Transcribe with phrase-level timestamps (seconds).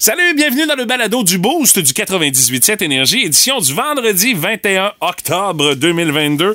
[0.00, 5.74] Salut, bienvenue dans le balado du Boost du 98.7 Énergie, édition du vendredi 21 octobre
[5.74, 6.54] 2022.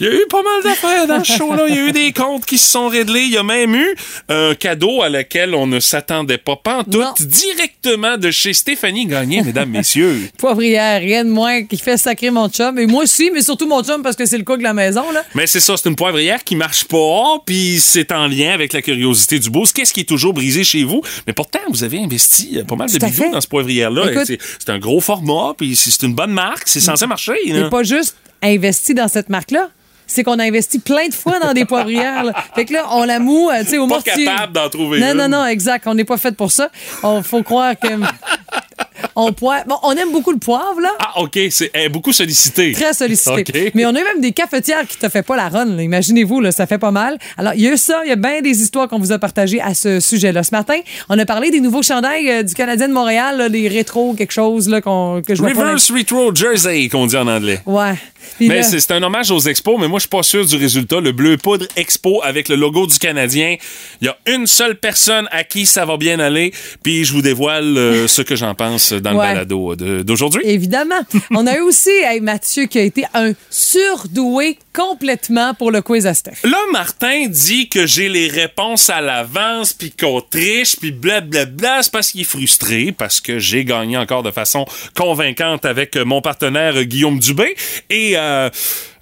[0.00, 1.64] Il y a eu pas mal d'affaires dans ce show-là.
[1.68, 3.22] Il y a eu des comptes qui se sont réglés.
[3.22, 3.94] Il y a même eu
[4.28, 9.70] un cadeau à lequel on ne s'attendait pas pantoute, directement de chez Stéphanie Gagné, mesdames,
[9.70, 10.28] messieurs.
[10.36, 12.78] Poivrière, rien de moins qui fait sacrer mon chum.
[12.78, 15.10] Et moi aussi, mais surtout mon chum parce que c'est le cook de la maison.
[15.10, 15.24] Là.
[15.34, 18.82] Mais c'est ça, c'est une poivrière qui marche pas, puis c'est en lien avec la
[18.82, 19.74] curiosité du Boost.
[19.74, 21.00] Qu'est-ce qui est toujours brisé chez vous?
[21.26, 24.24] Mais pourtant, vous avez investi pas mal de Tout bijoux dans ce poivrière-là.
[24.24, 26.64] C'est c'est un gros format, puis c'est une bonne marque.
[26.66, 27.34] C'est censé marcher.
[27.46, 27.68] Là.
[27.68, 29.70] pas juste investi dans cette marque-là.
[30.06, 32.24] C'est qu'on a investi plein de fois dans des poivrières.
[32.24, 32.34] là.
[32.54, 34.26] Fait que là, on la moue, euh, tu sais, au Pas mortier.
[34.26, 35.16] capable d'en trouver Non, une.
[35.16, 35.86] non, non, exact.
[35.86, 36.68] On n'est pas fait pour ça.
[37.02, 37.88] On faut croire que.
[39.16, 39.64] on, poivre.
[39.66, 40.90] Bon, on aime beaucoup le poivre, là.
[40.98, 41.38] Ah, OK.
[41.50, 42.72] C'est elle est beaucoup sollicité.
[42.72, 43.72] Très sollicité.
[43.74, 45.78] Mais on a eu même des cafetières qui te fait pas la run.
[45.78, 47.18] Imaginez-vous, là, ça fait pas mal.
[47.36, 49.18] Alors, il y a eu ça, il y a bien des histoires qu'on vous a
[49.18, 50.42] partagées à ce sujet-là.
[50.42, 53.68] Ce matin, on a parlé des nouveaux chandails euh, du Canadien de Montréal, là, les
[53.68, 55.60] rétro quelque chose là, qu'on, que je vois pas.
[55.60, 57.60] Reverse Retro Jersey, qu'on dit en anglais.
[57.66, 57.94] Ouais.
[58.36, 60.56] Puis Mais là- c'est un hommage aux expos, mais moi, je suis pas sûr du
[60.56, 61.00] résultat.
[61.00, 63.56] Le bleu poudre expo avec le logo du Canadien.
[64.00, 66.52] Il y a une seule personne à qui ça va bien aller,
[66.82, 70.42] puis je vous dévoile euh, ce que j'en pense dans le balado d'aujourd'hui.
[70.44, 71.00] Évidemment.
[71.30, 76.06] On a eu aussi hey, Mathieu qui a été un surdoué complètement pour le quiz
[76.06, 76.38] à Steph.
[76.44, 81.82] Là, Martin dit que j'ai les réponses à l'avance, puis qu'on triche, puis blablabla.
[81.82, 86.20] C'est parce qu'il est frustré, parce que j'ai gagné encore de façon convaincante avec mon
[86.20, 87.54] partenaire Guillaume Dubé.
[87.90, 88.13] Et...
[88.14, 88.50] euh,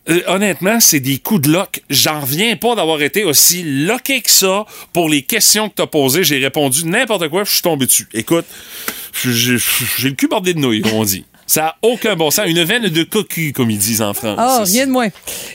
[0.08, 1.82] euh, honnêtement, c'est des coups de lock.
[1.88, 6.24] J'en reviens pas d'avoir été aussi loqué que ça pour les questions que t'as posées.
[6.24, 8.08] J'ai répondu n'importe quoi, je suis tombé dessus.
[8.12, 8.46] Écoute,
[9.24, 9.58] j'ai
[10.08, 11.24] le cul bordé de nouilles, comme on dit.
[11.46, 12.46] Ça a aucun bon sens.
[12.48, 14.38] Une veine de cocu, comme ils disent en France.
[14.40, 15.08] Oh, rien de moins.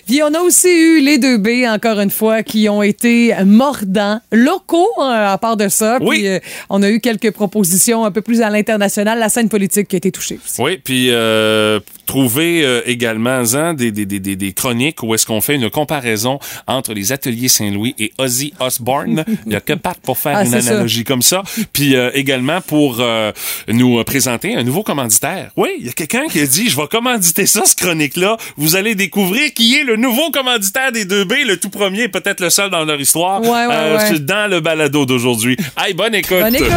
[0.06, 4.22] Puis on a aussi eu les deux B, encore une fois, qui ont été mordants,
[4.32, 5.98] locaux, hein, à part de ça.
[6.02, 6.20] Oui.
[6.20, 9.88] Puis euh, on a eu quelques propositions un peu plus à l'international, la scène politique
[9.88, 10.62] qui a été touchée aussi.
[10.62, 15.26] Oui, puis euh, trouver euh, également hein, des, des, des, des, des chroniques où est-ce
[15.28, 19.24] qu'on fait une comparaison entre les ateliers Saint-Louis et Ozzy Osbourne.
[19.46, 20.72] Il y a que Pat pour faire Ah, une ça.
[20.72, 21.44] analogie comme ça.
[21.74, 23.32] Puis euh, également pour euh,
[23.68, 25.52] nous présenter un nouveau commanditaire.
[25.56, 28.38] Oui, il y a quelqu'un qui a dit, je vais commanditer ça, ce chronique-là.
[28.58, 32.40] Vous allez découvrir qui est le nouveau commanditaire des 2B, le tout premier, et peut-être
[32.40, 34.06] le seul dans leur histoire, Ouais, ouais, euh, ouais.
[34.08, 35.58] c'est dans le balado d'aujourd'hui.
[35.78, 36.40] Hey, bonne écoute!
[36.40, 36.72] Bonne écoute.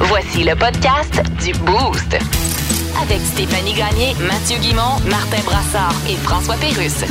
[0.00, 2.18] Voici le podcast du Boost.
[3.02, 7.04] Avec Stéphanie Gagné, Mathieu Guimont, Martin Brassard et François Pérusse.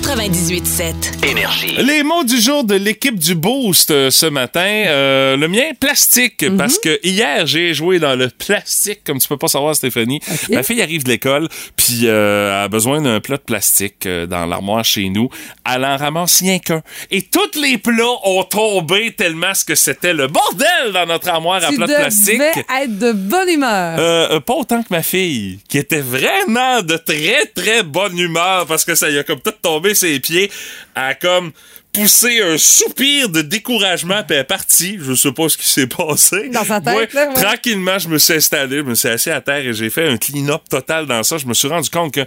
[0.00, 1.26] 98.7.
[1.26, 1.74] Énergie.
[1.78, 4.60] Les mots du jour de l'équipe du Boost euh, ce matin.
[4.60, 6.42] Euh, le mien, plastique.
[6.42, 6.58] Mhm.
[6.58, 10.20] Parce que hier, j'ai joué dans le plastique, comme tu peux pas savoir, Stéphanie.
[10.50, 14.26] Ma fille arrive de l'école, puis euh, elle a besoin d'un plat de plastique euh,
[14.26, 15.30] dans l'armoire chez nous.
[15.64, 16.82] Elle en ramasse rien qu'un.
[17.10, 21.64] Et tous les plats ont tombé tellement ce que c'était le bordel dans notre armoire
[21.64, 22.38] à Tu plats de plastique.
[22.38, 24.42] devais être de bonne humeur.
[24.42, 28.94] Pas autant que ma fille, qui était vraiment de très, très bonne humeur parce que
[28.94, 30.50] ça y a comme tout tombé ses pieds.
[30.94, 31.52] A comme
[31.96, 34.98] poussé un soupir de découragement puis elle est partie.
[35.00, 36.48] Je sais pas ce qui s'est passé.
[36.50, 37.34] Dans sa tête, Moi, là, ouais.
[37.42, 40.16] Tranquillement, je me suis installé, je me suis assis à terre et j'ai fait un
[40.16, 41.38] clean-up total dans ça.
[41.38, 42.20] Je me suis rendu compte que,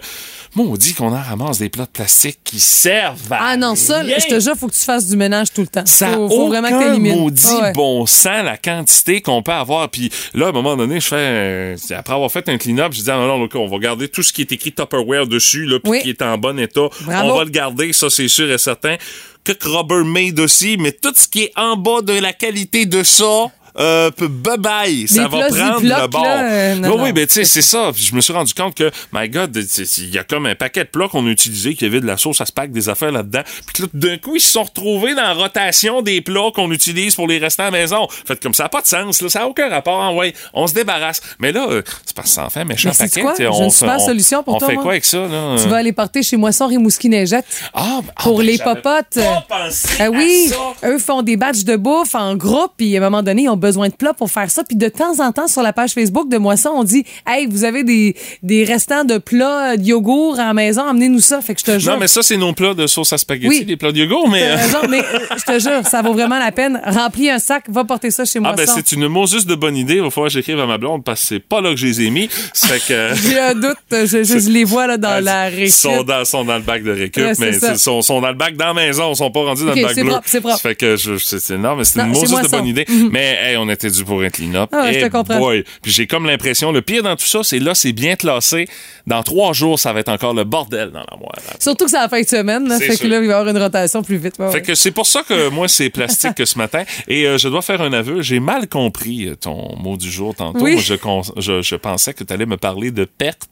[0.54, 4.16] maudit qu'on en ramasse des plats de plastique qui servent à Ah non, ça, rien.
[4.18, 5.86] je te jure, faut que tu fasses du ménage tout le temps.
[5.86, 7.72] Ça faut, faut vraiment que maudit Ah ouais.
[7.72, 9.88] bon sens la quantité qu'on peut avoir.
[9.90, 11.76] Puis là, à un moment donné, je fais...
[11.94, 14.22] Après avoir fait un clean-up, je dis, ah non, non, OK, on va garder tout
[14.22, 16.02] ce qui est écrit Tupperware dessus, là, puis Oui.
[16.02, 16.88] qui est en bon état.
[17.02, 17.28] Bravo.
[17.32, 18.96] On va le garder, ça, c'est sûr et certain.
[19.44, 23.50] Que Rubbermaid aussi, mais tout ce qui est en bas de la qualité de ça...
[23.78, 26.22] Euh, bye bye, ça va prendre le bord.
[26.24, 27.90] là, euh, non, oui, ben tu sais, c'est ça.
[27.94, 29.56] Je me suis rendu compte que, my God,
[29.98, 32.06] il y a comme un paquet de plats qu'on a utilisé, qu'il y avait de
[32.06, 33.42] la sauce à spag, des affaires là-dedans.
[33.72, 37.14] Puis là, d'un coup, ils se sont retrouvés dans la rotation des plats qu'on utilise
[37.14, 38.08] pour les restants à la maison.
[38.26, 40.00] Fait comme ça n'a pas de sens, là, ça n'a aucun rapport.
[40.02, 41.20] hein, ouais, on se débarrasse.
[41.38, 43.20] Mais là, euh, c'est parce que ça en fait un méchant Mais paquet.
[43.22, 43.34] quoi?
[43.38, 44.82] on une fait- super on- solution pour on toi, fait moi.
[44.82, 45.56] quoi avec ça, là?
[45.62, 47.44] Tu vas aller porter chez Moisson Rimouski Neigette
[47.74, 49.14] Ah, ben- ah, pour ben, les j'avais popotes.
[49.14, 50.88] pas pensé Ah à oui, ça.
[50.88, 53.56] eux font des batchs de bouffe en groupe, puis à un moment donné, ils ont
[53.60, 54.64] besoin de plats pour faire ça.
[54.64, 57.64] Puis de temps en temps, sur la page Facebook de Moisson, on dit Hey, vous
[57.64, 61.40] avez des, des restants de plats de yogourt à la maison, amenez-nous ça.
[61.40, 61.92] Fait que je te jure.
[61.92, 63.64] Non, mais ça, c'est nos plats de sauce à spaghetti, Oui.
[63.68, 64.42] les plats de yogourt, mais...
[64.42, 64.56] Euh,
[64.88, 66.80] mais euh, je te jure, ça vaut vraiment la peine.
[66.84, 68.56] Remplis un sac, va porter ça chez Ah, Moisson.
[68.56, 69.94] ben, c'est une Moses de bonne idée.
[69.96, 71.86] Il va falloir que j'écrive à ma blonde parce que c'est pas là que je
[71.86, 72.28] les ai mis.
[72.54, 73.10] Fait que.
[73.30, 75.72] J'ai un doute, je, je- je les vois là, dans la Ils récup.
[75.74, 78.28] sont dans, sont dans le bac de récup, Ouais, c'est mais ils sont, sont dans
[78.28, 79.12] le bac dans la maison.
[79.12, 80.10] Ils sont pas rendus dans le bac c'est bleu.
[80.10, 80.60] propre, c'est propre.
[80.60, 82.84] Fait que je, c'est, c'est- non, mais c'est une c'est Moses de bonne idée.
[82.88, 83.10] Mhm.
[83.12, 84.70] Mais Hey, on était dû pour un clean-up.
[84.72, 85.38] Ah je te Eh comprends.
[85.38, 85.64] boy.
[85.82, 88.68] Puis j'ai comme l'impression, le pire dans tout ça, c'est là, c'est bien classé.
[89.06, 91.34] Dans trois jours, ça va être encore le bordel dans l'armoire.
[91.58, 93.00] Surtout que c'est la fin de semaine, là, fait sûr.
[93.00, 94.34] que là, il va y avoir une rotation plus vite.
[94.38, 94.62] Ouais, Fait ouais.
[94.62, 96.84] que c'est pour ça que moi, c'est plastique que ce matin.
[97.08, 100.34] Et euh, je dois faire un aveu, j'ai mal compris euh, ton mot du jour
[100.34, 100.60] tantôt.
[100.60, 100.78] Oui.
[100.78, 103.48] Je, con- je, je pensais que tu allais me parler de perte.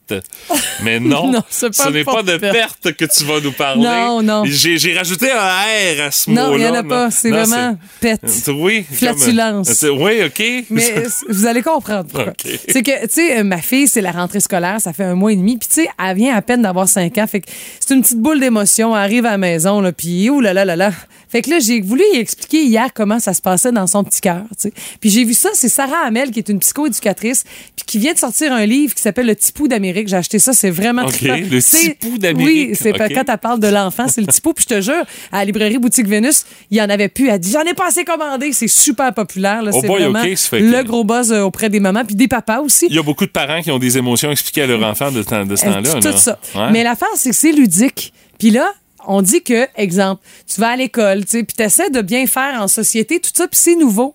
[0.83, 2.53] Mais non, Non, pas ce n'est pas de perte.
[2.83, 3.83] perte que tu vas nous parler.
[3.83, 4.43] Non, non.
[4.47, 6.43] J'ai rajouté un R à ce mot-là.
[6.49, 7.11] Non, il n'y en a pas.
[7.11, 8.21] C'est vraiment pète.
[8.49, 8.85] Oui.
[8.93, 9.69] Flatulence.
[9.81, 10.43] comme- Oui, OK.
[10.71, 10.95] Mais
[11.29, 12.33] vous allez comprendre pourquoi.
[12.69, 15.37] C'est que, tu sais, ma fille, c'est la rentrée scolaire, ça fait un mois et
[15.37, 15.57] demi.
[15.59, 17.27] Puis, tu sais, elle vient à peine d'avoir 5 ans.
[17.27, 17.47] Fait que
[17.81, 18.97] c'est une petite boule d'émotion.
[18.97, 20.93] Elle arrive à la maison, là, puis ouh là là là là.
[21.31, 24.23] Fait que là, j'ai voulu y expliquer hier comment ça se passait dans son petit
[24.23, 24.73] cœur, tu sais.
[24.99, 27.45] Puis j'ai vu ça, c'est Sarah Hamel, qui est une psychoéducatrice,
[27.77, 30.09] puis qui vient de sortir un livre qui s'appelle Le Tipou d'Amérique.
[30.09, 31.37] J'ai acheté ça, c'est vraiment OK, trippant.
[31.51, 32.69] Le Tipou d'Amérique.
[32.71, 33.13] Oui, c'est pas- OK.
[33.15, 34.55] quand elle parle de l'enfant, c'est le Tipou.
[34.55, 37.29] Puis je te jure, à la librairie Boutique Vénus, il y en avait plus.
[37.29, 38.53] Elle dit, j'en ai pas assez commandé.
[38.55, 39.71] C'est super populaire, là.
[39.85, 42.87] Oh boy, que- le gros buzz euh, auprès des mamans, puis des papas aussi.
[42.89, 45.19] Il y a beaucoup de parents qui ont des émotions expliquées à leur enfant de,
[45.21, 45.23] de
[45.57, 45.95] ce Euh, temps-là.
[46.01, 46.17] tout là.
[46.17, 46.39] ça.
[46.55, 46.71] Ouais.
[46.73, 48.13] Mais l'affaire, c'est que c'est ludique.
[48.39, 48.73] Puis là,
[49.07, 50.23] on dit que, exemple,
[50.53, 53.49] tu vas à l'école, tu sais, puis t'essaies de bien faire en société, tout ça,
[53.49, 54.15] puis c'est nouveau.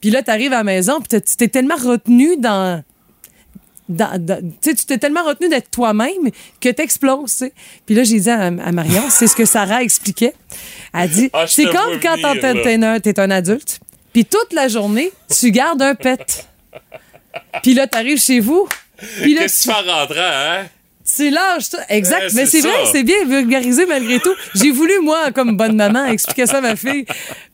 [0.00, 2.82] Puis là, t'arrives à la maison, puis tu t'es tellement retenu dans...
[3.88, 6.30] dans- dans- tu tu t'es tellement retenu d'être toi-même
[6.60, 7.52] que t'exploses, tu sais.
[7.86, 10.32] Puis là, j'ai dit à, à Marion, c'est ce que Sarah expliquait.
[10.94, 13.80] Elle dit, Ah, c'est comme quand t'es- un, t'es un adulte,
[14.12, 16.48] puis toute la journée, tu gardes un pet.
[17.62, 18.68] Puis là, t'arrives chez vous,
[19.00, 20.66] Qu'est-ce que tu fais en rentrant, hein?
[21.12, 21.78] C'est l'âge, ça.
[21.88, 22.20] Exact.
[22.20, 22.92] Ouais, mais c'est c'est vrai, ça.
[22.92, 24.34] c'est bien vulgarisé malgré tout.
[24.54, 27.04] J'ai voulu, moi, comme bonne maman, expliquer ça à ma fille.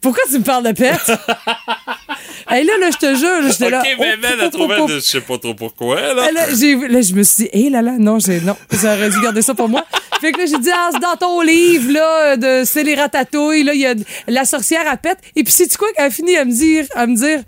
[0.00, 1.10] Pourquoi tu me parles de perte?
[2.54, 3.80] Et là, là, je te jure, j'étais là.
[3.80, 6.30] OK, mais oh, a trouvé, je sais pas trop pourquoi, là.
[6.30, 9.54] Là, je me suis dit, hé là là, non, j'ai, non, j'aurais dû garder ça
[9.54, 9.84] pour moi.
[10.20, 13.64] Fait que là, j'ai dit, ah, c'est dans ton livre, là, de C'est les ratatouilles,
[13.64, 13.94] là, il y a
[14.28, 15.18] la sorcière à pète.
[15.34, 17.40] Et puis, c'est tu quoi qu'elle a fini à me dire, à me dire,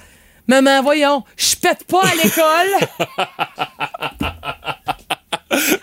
[0.49, 2.89] maman, voyons, je pète pas à l'école.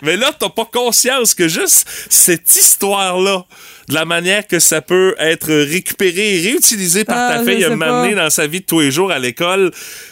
[0.02, 3.44] Mais là, t'as pas conscience que juste cette histoire-là,
[3.88, 7.64] de la manière que ça peut être récupéré et réutilisé par Ah, ta je fille
[7.64, 9.70] à m'amener dans sa vie de tous les jours à l'école,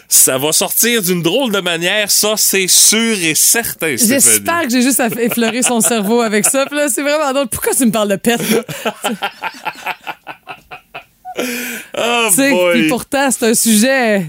[0.09, 3.97] ça va sortir d'une drôle de manière, ça, c'est sûr et certain.
[3.97, 6.67] J'espère que j'ai juste à effleurer son cerveau avec ça.
[6.67, 7.49] Puis là, c'est vraiment drôle.
[7.49, 8.63] Pourquoi tu me parles de pète, là?
[11.97, 12.89] Oh Tu sais, boy.
[12.89, 14.25] pourtant, c'est un sujet.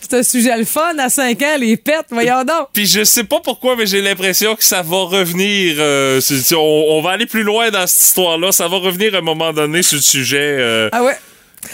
[0.00, 2.68] C'est un sujet le fun à 5 ans, les pets, voyons donc.
[2.72, 5.76] Puis je sais pas pourquoi, mais j'ai l'impression que ça va revenir.
[5.78, 6.20] euh,
[6.52, 8.52] on, on va aller plus loin dans cette histoire-là.
[8.52, 10.38] Ça va revenir à un moment donné sur le sujet.
[10.58, 11.16] euh, Ah ouais.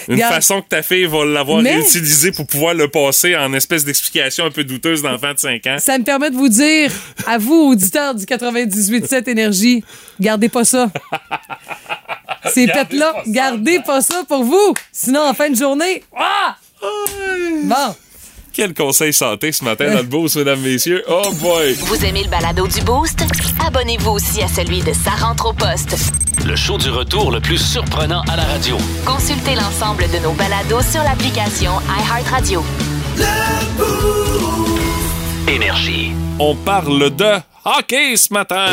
[0.08, 0.34] une Regarde.
[0.34, 4.44] façon que ta fille va l'avoir Mais- réutilisé pour pouvoir le passer en espèce d'explication
[4.46, 5.76] un peu douteuse d'enfant de 5 ans.
[5.80, 6.92] Ça me permet de vous dire,
[7.26, 9.82] à vous, auditeurs du 98.7 Énergie,
[10.20, 10.90] gardez pas ça.
[12.54, 14.74] Ces pets-là, gardez pas ça pour vous.
[14.92, 16.56] Sinon, en fin de journée, ah!
[16.82, 17.94] Bon.
[18.52, 21.04] Quel conseil santé ce matin dans le boost, mesdames, messieurs.
[21.08, 21.74] Oh boy!
[21.74, 23.24] Vous aimez le balado du Boost?
[23.64, 25.96] Abonnez-vous aussi à celui de Sa rentre au poste.
[26.44, 28.76] Le show du retour le plus surprenant à la radio.
[29.04, 32.64] Consultez l'ensemble de nos balados sur l'application iHeartRadio.
[35.46, 36.12] Énergie.
[36.38, 37.32] On parle de
[37.64, 38.66] hockey ce matin!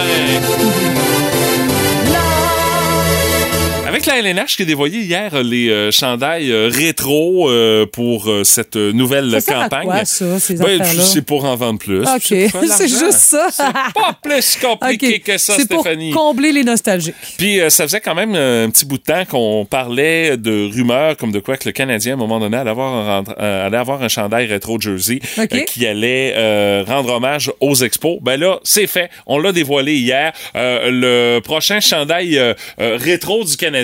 [3.87, 8.29] Avec la LNH qui a dévoilé hier euh, les euh, chandails euh, rétro euh, pour
[8.43, 9.85] cette nouvelle Ça sert à campagne.
[9.87, 11.03] quoi, ça, ces Ben, affaires-là?
[11.03, 12.01] C'est pour en vendre plus.
[12.01, 12.17] OK.
[12.21, 12.51] C'est
[12.87, 13.47] juste ça.
[13.51, 13.63] C'est
[13.93, 16.11] pas plus compliqué que ça, C'est pour Stéphanie.
[16.11, 17.15] combler les nostalgiques.
[17.37, 21.31] Puis ça faisait quand même un petit bout de temps qu'on parlait de rumeurs comme
[21.31, 24.09] de quoi que le Canadien, à un moment donné, allait avoir un, allait avoir un
[24.09, 25.47] chandail rétro jersey OK.
[25.53, 28.17] euh, qui allait rendre hommage aux expos.
[28.21, 29.09] Ben là, c'est fait.
[29.27, 30.33] On l'a dévoilé hier.
[30.55, 32.37] Le prochain chandail
[32.77, 33.76] rétro du Canadien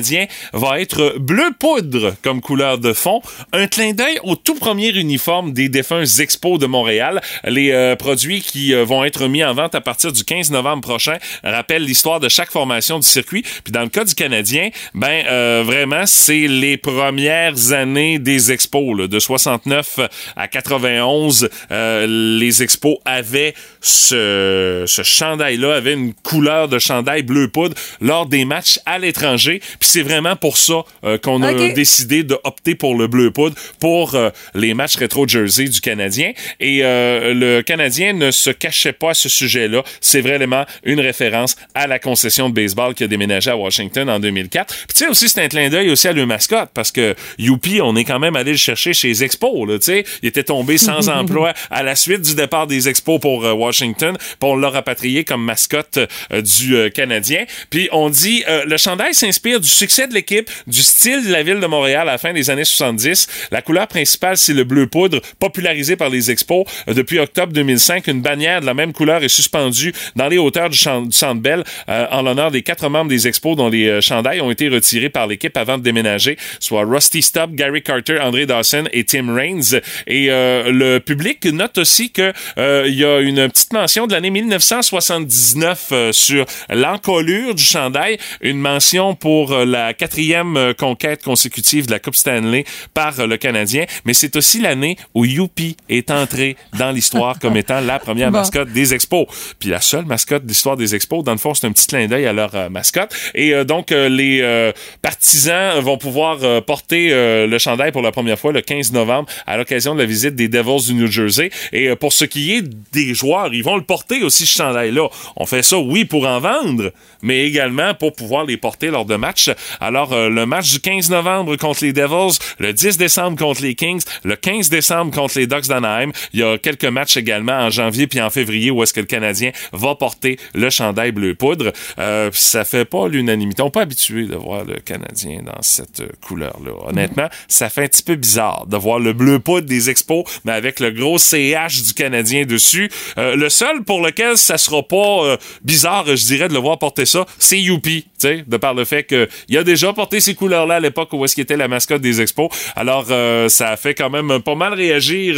[0.54, 3.22] va être bleu poudre comme couleur de fond.
[3.52, 7.22] Un clin d'œil au tout premier uniforme des défunts expos de Montréal.
[7.44, 10.82] Les euh, produits qui euh, vont être mis en vente à partir du 15 novembre
[10.82, 13.44] prochain rappellent l'histoire de chaque formation du circuit.
[13.64, 19.08] Puis dans le cas du Canadien, ben euh, vraiment, c'est les premières années des expos.
[19.08, 20.00] de 69
[20.36, 27.50] à 91, euh, les expos avaient ce, ce chandail-là, avaient une couleur de chandail bleu
[27.50, 29.62] poudre lors des matchs à l'étranger.
[29.80, 33.56] Puis c'est vraiment pour ça euh, qu'on a décidé de opter pour le bleu poudre
[33.80, 36.32] pour euh, les matchs rétro jersey du Canadien.
[36.60, 39.84] Et euh, le Canadien ne se cachait pas à ce sujet-là.
[40.02, 44.20] C'est vraiment une référence à la concession de baseball qui a déménagé à Washington en
[44.20, 44.74] 2004.
[44.74, 47.82] Puis tu sais aussi, c'est un clin d'œil aussi à le mascotte parce que Youpi,
[47.82, 49.68] on est quand même allé le chercher chez les Expos.
[49.68, 50.06] Là, tu sais.
[50.22, 54.16] il était tombé sans emploi à la suite du départ des Expos pour euh, Washington.
[54.18, 55.98] Puis on l'a rapatrié comme mascotte
[56.32, 57.46] euh, du euh, Canadien.
[57.70, 61.44] Puis on dit, euh, le chandail s'inspire du succès de l'équipe, du style de la
[61.44, 63.28] ville de Montréal à la fin des années 70.
[63.52, 66.66] La couleur principale, c'est le bleu poudre, popularisé par les expos.
[66.88, 70.70] Euh, depuis octobre 2005, une bannière de la même couleur est suspendue dans les hauteurs
[70.70, 74.02] du, du Centre Bell euh, en l'honneur des quatre membres des expos dont les euh,
[74.02, 78.46] chandails ont été retirés par l'équipe avant de déménager, soit Rusty Stubb, Gary Carter, André
[78.46, 79.82] Dawson et Tim Raines.
[80.08, 86.12] Et le public note aussi que il y a une petite mention de l'année 1979
[86.12, 92.66] sur l'encolure du chandail, une mention pour la quatrième conquête consécutive de la Coupe Stanley
[92.94, 97.80] par le Canadien, mais c'est aussi l'année où Youpi est entré dans l'histoire comme étant
[97.80, 99.28] la première mascotte des Expos.
[99.60, 102.26] Puis la seule mascotte d'histoire des Expos, dans le fond, c'est un petit clin d'œil
[102.26, 103.14] à leur euh, mascotte.
[103.36, 108.52] Et euh, donc, euh, les partisans vont pouvoir porter le chandail pour la première fois
[108.52, 111.50] le 15 novembre à l'occasion de la visite des Devils du New Jersey.
[111.72, 115.08] Et pour ce qui est des joueurs, ils vont le porter aussi, ce chandail-là.
[115.36, 116.92] On fait ça, oui, pour en vendre,
[117.22, 119.50] mais également pour pouvoir les porter lors de matchs.
[119.80, 124.02] Alors, le match du 15 novembre contre les Devils, le 10 décembre contre les Kings,
[124.24, 126.12] le 15 décembre contre les Ducks d'Anaheim.
[126.34, 129.06] Il y a quelques matchs également en janvier puis en février où est-ce que le
[129.06, 131.72] Canadien va porter le chandail bleu poudre.
[132.00, 133.62] Euh, ça fait pas l'unanimité.
[133.62, 136.72] On n'est pas habitué de voir le Canadien dans cette couleur-là.
[136.88, 140.52] Honnêtement, ça fait un petit peu bizarre de voir le bleu poudre des expos, mais
[140.52, 142.90] avec le gros CH du Canadien dessus.
[143.18, 146.80] Euh, le seul pour lequel ça sera pas euh, bizarre, je dirais, de le voir
[146.80, 150.80] porter ça, c'est Youpi, de par le fait qu'il a déjà porté ces couleurs-là à
[150.80, 152.50] l'époque où est-ce qu'il était la mascotte des expos.
[152.76, 155.36] Alors, euh, ça a fait quand même pas mal réagir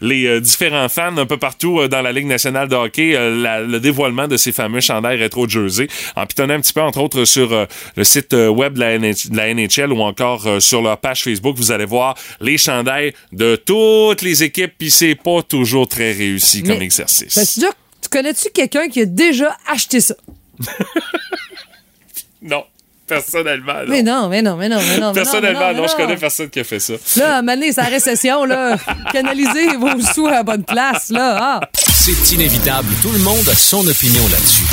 [0.00, 3.66] les euh, différents fans un peu partout euh, dans la Ligue nationale de hockey, euh,
[3.66, 7.24] le dévoilement de ces fameux chandails rétro jersey, en pitonnant un petit peu entre autres
[7.24, 11.84] sur le site web de la, NHL ou encore sur leur page Facebook, vous allez
[11.84, 17.31] voir les chandails de toutes les équipes, puis c'est pas toujours très réussi comme exercice.
[17.34, 20.14] Tu connais-tu quelqu'un qui a déjà acheté ça?
[22.42, 22.64] non.
[23.06, 23.88] Personnellement, non.
[23.88, 25.12] Mais non, mais non, mais non, mais non.
[25.12, 26.94] Personnellement, non, je connais personne qui a fait ça.
[27.16, 28.76] Là, à c'est la récession, là.
[29.12, 31.38] Canalisez vos sous à la bonne place, là.
[31.40, 31.60] Ah.
[31.92, 32.88] C'est inévitable.
[33.02, 34.64] Tout le monde a son opinion là-dessus.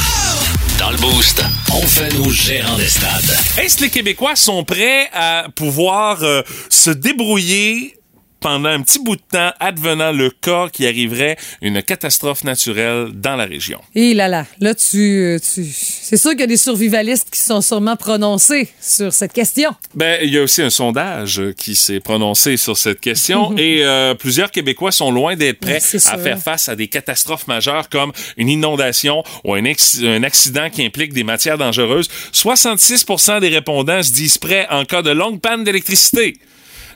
[0.80, 3.38] Dans le boost, on fait nos gérants des stades.
[3.62, 7.99] Est-ce que les Québécois sont prêts à pouvoir euh, se débrouiller
[8.40, 13.36] pendant un petit bout de temps, advenant le cas qui arriverait une catastrophe naturelle dans
[13.36, 13.80] la région.
[13.96, 15.66] Et là là, là tu, tu...
[15.66, 19.72] c'est sûr qu'il y a des survivalistes qui sont sûrement prononcés sur cette question.
[19.96, 24.14] Ben, il y a aussi un sondage qui s'est prononcé sur cette question et euh,
[24.16, 28.50] plusieurs Québécois sont loin d'être prêts à faire face à des catastrophes majeures comme une
[28.50, 32.10] inondation ou un, un accident qui implique des matières dangereuses.
[32.34, 36.38] 66% des répondants se disent prêts en cas de longue panne d'électricité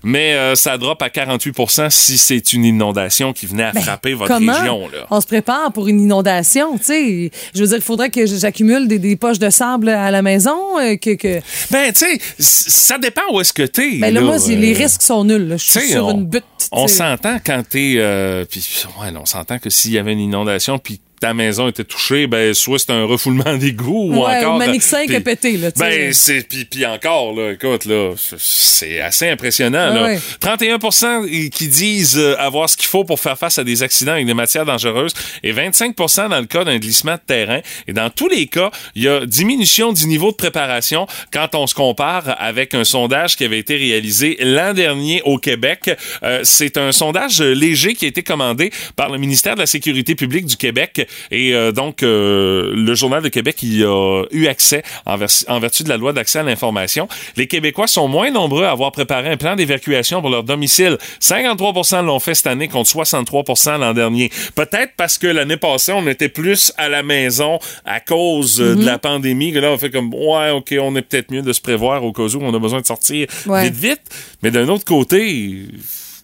[0.03, 4.13] mais euh, ça drop à 48% si c'est une inondation qui venait à ben, frapper
[4.13, 4.89] votre région.
[4.89, 5.07] Là.
[5.09, 7.31] On se prépare pour une inondation, tu sais?
[7.55, 10.79] Je veux dire, il faudrait que j'accumule des, poches de sable à la maison.
[10.79, 11.39] Euh, que, que...
[11.71, 13.97] Ben, tu sais, ça dépend où est-ce que t'es.
[13.99, 15.55] Ben là, moi, les euh, risques sont nuls.
[15.57, 16.43] Je suis sur une butte.
[16.71, 18.45] On s'entend quand t'es...
[18.49, 22.27] puis, ouais, on s'entend que s'il y avait une inondation, puis ta maison était touchée,
[22.27, 24.57] ben soit c'est un refoulement d'égout ou encore.
[24.57, 25.69] Manix 5 a pété là.
[25.77, 30.17] Ben c'est puis, puis encore là, écoute là, c'est assez impressionnant là.
[30.41, 34.25] 31% qui disent euh, avoir ce qu'il faut pour faire face à des accidents avec
[34.25, 35.13] des matières dangereuses
[35.43, 37.61] et 25% dans le cas d'un glissement de terrain.
[37.87, 41.67] Et dans tous les cas, il y a diminution du niveau de préparation quand on
[41.67, 45.89] se compare avec un sondage qui avait été réalisé l'an dernier au Québec.
[46.23, 50.15] Euh, c'est un sondage léger qui a été commandé par le ministère de la Sécurité
[50.15, 54.83] publique du Québec et euh, donc, euh, le Journal de Québec y a eu accès
[55.05, 57.07] en, vertu de la loi d'accès à l'information.
[57.37, 60.97] Les Québécois sont moins nombreux à avoir préparé un plan d'évacuation pour leur domicile.
[61.21, 64.31] 53% l'ont fait cette année contre 63% l'an dernier.
[64.55, 68.81] Peut-être parce que l'année passée, on était plus à la maison à cause euh, de
[68.81, 68.85] mhm.
[68.85, 69.53] la pandémie.
[69.53, 72.11] Que là, on fait comme, ouais, OK, on est peut-être mieux de se prévoir au
[72.11, 74.01] cas où on a besoin de sortir vite, vite.
[74.41, 75.79] Mais d'un autre côté, tu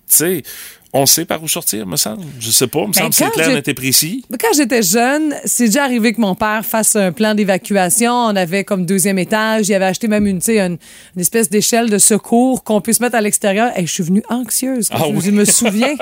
[0.07, 0.43] sais,
[0.91, 2.23] on sait par où sortir, me semble.
[2.39, 4.25] Je sais pas, me ben, semble que c'est clair, n'était précis.
[4.39, 8.11] Quand j'étais jeune, c'est déjà arrivé que mon père fasse un plan d'évacuation.
[8.11, 9.69] On avait comme deuxième étage.
[9.69, 10.77] Il avait acheté même une, une,
[11.15, 13.71] une espèce d'échelle de secours qu'on puisse mettre à l'extérieur.
[13.77, 14.89] Et je suis venue anxieuse.
[14.91, 15.95] Ah je, me souviens.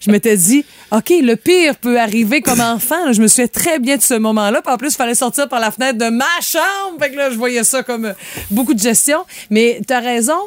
[0.00, 3.12] je m'étais dit, OK, le pire peut arriver comme enfant.
[3.12, 4.62] Je me souviens très bien de ce moment-là.
[4.66, 6.98] en plus, il fallait sortir par la fenêtre de ma chambre.
[6.98, 8.14] Fait que là, je voyais ça comme
[8.50, 9.26] beaucoup de gestion.
[9.50, 10.38] Mais tu as raison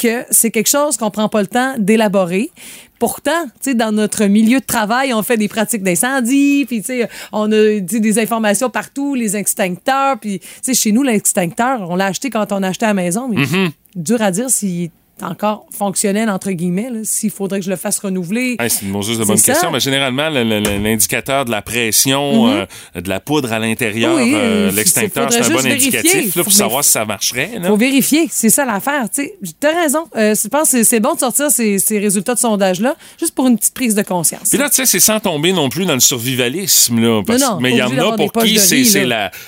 [0.00, 2.50] que c'est quelque chose qu'on prend pas le temps d'élaborer.
[2.98, 6.86] Pourtant, tu sais, dans notre milieu de travail, on fait des pratiques d'incendie, puis tu
[6.86, 11.96] sais, on a des informations partout, les extincteurs, puis tu sais, chez nous, l'extincteur, on
[11.96, 13.70] l'a acheté quand on a acheté à la maison, mais mm-hmm.
[13.96, 14.90] dur à dire s'il
[15.22, 18.56] encore fonctionnel, entre guillemets, s'il faudrait que je le fasse renouveler.
[18.58, 19.52] Hey, c'est une de bonne ça.
[19.52, 19.70] question.
[19.70, 24.16] Mais généralement, le- le- le- l'indicateur de la pression, euh, de la poudre à l'intérieur,
[24.16, 24.22] Mhm.
[24.22, 25.98] Oui, euh, l'extincteur, c'est un bon vérifier.
[25.98, 26.82] indicatif là, pour savoir vérifier.
[26.84, 27.50] si ça marcherait.
[27.60, 27.68] là.
[27.68, 29.08] faut vérifier, c'est ça l'affaire.
[29.14, 29.30] tu.
[29.58, 30.04] T'as raison.
[30.16, 33.46] Euh, je pense que c'est- bon de sortir ces, ces résultats de sondage-là, juste pour
[33.46, 34.48] une petite prise de conscience.
[34.50, 37.22] Puis là, tu sais, c'est sans tomber non plus dans le survivalisme, là.
[37.26, 39.04] Parce, Non, non, mais il y en a pour qui c'est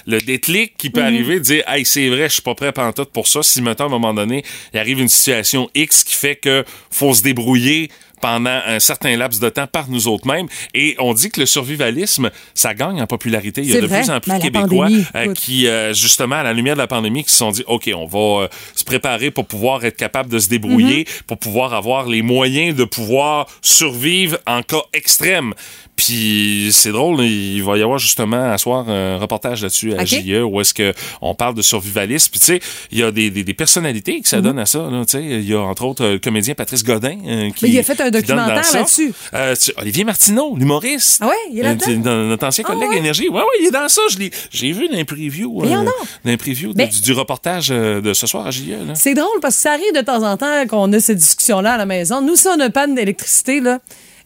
[0.07, 3.11] le déclic qui peut arriver de dire, hey, c'est vrai, je suis pas prêt pantoute
[3.11, 3.43] pour ça.
[3.43, 7.15] Si, mettons, à un moment donné, il arrive une situation X qui fait que faut
[7.15, 7.91] se débrouiller
[8.23, 10.47] pendant un certain laps de temps par nous autres mêmes.
[10.73, 13.63] Et on dit que le survivalisme, ça gagne en popularité.
[13.63, 14.01] Il y a de vrai.
[14.01, 17.25] plus en plus de Québécois euh, qui, euh, justement, à la lumière de la pandémie,
[17.25, 20.39] qui se sont dit, OK, on va euh, se préparer pour pouvoir être capable de
[20.39, 21.23] se débrouiller, Mm-hmm.
[21.27, 25.55] pour pouvoir avoir les moyens de pouvoir survivre en cas extrême.
[25.95, 30.07] Puis c'est drôle, il va y avoir justement à soir un reportage là-dessus à OK.
[30.07, 32.31] JE où est-ce que on parle de survivalisme.
[32.31, 34.43] Puis tu sais, il y a des, des, des personnalités que ça Mhm.
[34.43, 34.89] donne à ça.
[34.91, 35.23] tu sais.
[35.23, 38.01] Il y a entre autres le comédien Patrice Godin euh, qui Mais il a fait
[38.01, 38.79] un documentaire ça.
[38.79, 39.13] là-dessus.
[39.35, 41.19] Euh, Olivier Martineau, l'humoriste.
[41.23, 41.87] Ah ouais, il est là-dedans?
[41.91, 42.99] Euh, dans- Notre ancien Ah collègue ouais?
[42.99, 43.29] Énergie.
[43.29, 44.01] Ouais, ouais, il est dans ça.
[44.11, 45.85] Je l'ai- J'ai vu dans un preview, Voyons
[46.27, 48.73] euh, du, du reportage euh, de ce soir à JE.
[48.95, 51.77] C'est drôle parce que ça arrive de temps en temps qu'on a cette discussion-là à
[51.79, 52.21] la maison.
[52.23, 53.79] Nous, si on a panne d'électricité, là,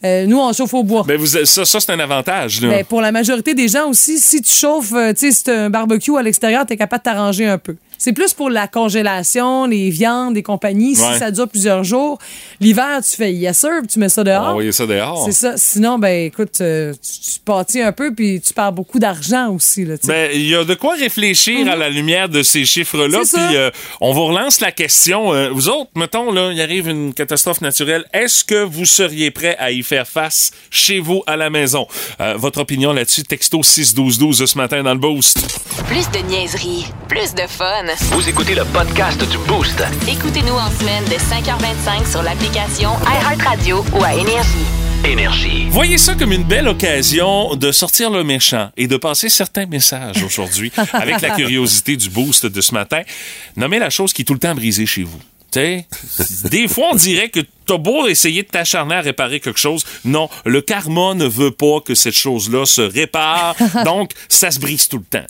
[0.04, 1.04] euh, nous, on chauffe au bois.
[1.06, 2.60] Ben vous, ça, ça c'est un avantage.
[2.60, 2.68] Là.
[2.68, 6.16] Ben, pour la majorité des gens aussi, si tu chauffes, euh, tu sais, un barbecue
[6.16, 7.76] à l'extérieur, tu es capable de t'arranger un peu.
[7.98, 10.96] C'est plus pour la congélation, les viandes, les compagnies.
[10.98, 11.12] Ouais.
[11.14, 12.18] Si ça dure plusieurs jours,
[12.60, 14.48] l'hiver, tu fais yes sir, puis tu mets ça dehors.
[14.48, 15.24] envoyer ça dehors.
[15.24, 15.54] C'est ça.
[15.56, 19.84] Sinon, ben écoute, euh, tu, tu pâtis un peu, puis tu perds beaucoup d'argent aussi.
[19.84, 19.94] Là.
[20.04, 23.18] Ben, il y a de quoi réfléchir à la lumière de ces chiffres-là.
[23.18, 23.24] Mhm.
[23.24, 23.46] C'est ça.
[23.46, 25.32] Puis euh, on vous relance la question.
[25.32, 28.04] Euh, vous autres, mettons, là, il arrive une catastrophe naturelle.
[28.12, 31.86] Est-ce que vous seriez prêt à y faire face chez vous à la maison?
[32.20, 35.38] Euh, votre opinion là-dessus, texto 61212 ce matin dans le boost.
[35.88, 37.85] Plus de niaiserie, plus de fun.
[38.10, 39.80] Vous écoutez le podcast du Boost.
[40.08, 44.66] Écoutez-nous en semaine de 5h25 sur l'application iHeartRadio ou à Énergie.
[45.04, 45.68] Énergie.
[45.70, 50.24] Voyez ça comme une belle occasion de sortir le méchant et de passer certains messages
[50.24, 53.02] aujourd'hui avec la curiosité du boost de ce matin.
[53.56, 55.20] Nommez la chose qui est tout le temps brisée chez vous.
[56.50, 59.84] Des fois, on dirait que t'as beau essayer de t'acharner à réparer quelque chose.
[60.04, 63.56] Non, le karma ne veut pas que cette chose-là se répare.
[63.84, 65.26] Donc, ça se brise tout le temps.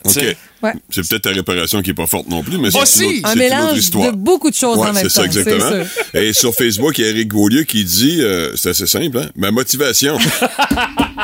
[0.62, 0.72] Ouais.
[0.90, 3.04] C'est peut-être ta réparation qui est pas forte non plus, mais c'est Aussi!
[3.04, 3.56] une autre- Un c'est une autre
[3.96, 5.84] mélange de beaucoup de choses Ouais, en même c'est ça, temps, exactement.
[6.14, 9.28] Et sur Facebook, il y a Eric Gaulieu qui dit, euh, c'est assez simple, hein?
[9.36, 10.18] ma motivation.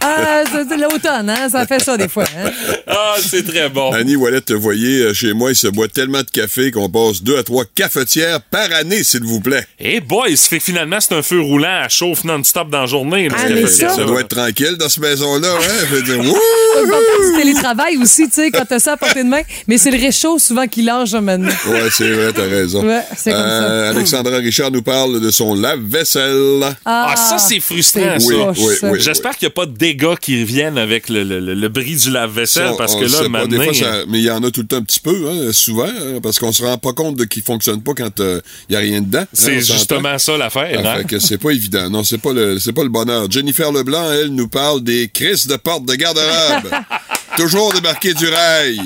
[0.00, 1.48] Ah, c'est l'automne, hein?
[1.50, 2.24] Ça fait ça des fois.
[2.24, 2.50] Hein?
[2.86, 3.92] Ah, c'est très bon.
[3.92, 7.22] Annie Wallet, te voyez, euh, chez moi, il se boit tellement de café qu'on passe
[7.22, 9.66] deux à trois cafetières par année, s'il vous plaît.
[9.78, 12.86] Eh boy, ça fait que finalement, c'est un feu roulant à chauffe non-stop dans la
[12.86, 13.28] journée.
[13.28, 15.84] là, Ah, mais cafetière, ça- Ça doit être tranquille dans cette maison-là, hein?
[15.90, 16.34] Je veux dire,
[17.38, 19.42] télétravail aussi, tu sais, quand t'as ça à portée de main.
[19.66, 21.50] Mais c'est le réchaud souvent qui lâche maintenant.
[21.68, 22.84] Ouais, c'est vrai, t'as raison.
[22.86, 23.88] Ouais, c'est comme ça.
[23.90, 26.62] Alexandra Richard nous parle de son lave-vaisselle.
[26.84, 28.26] Ah, ça, c'est frustrant, ça.
[28.26, 29.00] Oui, oui, oui.
[29.00, 32.10] J'espère qu'il a pas de dégâts qui reviennent avec le, le- le- le bris du
[32.10, 33.22] lave-vaisselle parce que là.
[33.22, 35.28] Des maintenant, fois, ça- mais il y en a tout le temps un petit peu,
[35.28, 38.72] hein, souvent, hein, parce qu'on se rend pas compte de qu'il fonctionne pas quand il
[38.72, 39.20] y a rien dedans.
[39.20, 40.82] hein, c'est justement ça l'affaire.
[40.84, 41.88] Ah, que c'est pas évident.
[41.90, 43.30] Non, c'est pas le, c'est pas le bonheur.
[43.30, 46.70] Jennifer Leblanc, elle, nous parle des crises de porte de garde-robe.
[47.36, 48.80] Toujours débarqué du rail.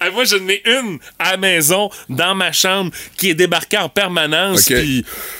[0.00, 3.88] Ah, moi, je n'ai une à la maison, dans ma chambre, qui est débarquée en
[3.88, 4.68] permanence.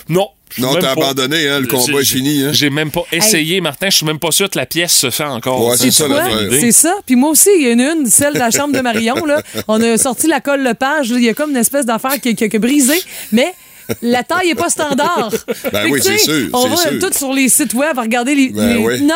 [0.09, 0.29] Non.
[0.59, 2.51] Non, t'as pas- abandonné, hein, le combat J'ai- est fini, hein.
[2.53, 3.91] J'ai même pas essayé, Martin.
[3.91, 5.65] Je suis même pas sûr que la pièce se fait encore.
[5.67, 6.05] Ouais, c'est ça.
[6.61, 6.95] C'est ça.
[7.05, 9.25] Puis moi aussi, il y en a une, celle de la chambre de Marion.
[9.27, 9.43] Là.
[9.69, 11.11] On a sorti la colle Lepage.
[11.11, 12.95] Il y a comme une espèce d'affaire qui, qui, qui a brisé.
[13.33, 13.53] Mais
[14.03, 15.31] la taille n'est pas standard.
[15.73, 16.99] Ben oui, c'est sûr, On va sûr.
[17.01, 18.49] tout sur les sites web à regarder les.
[18.51, 19.03] Ben les- oui.
[19.03, 19.15] Non,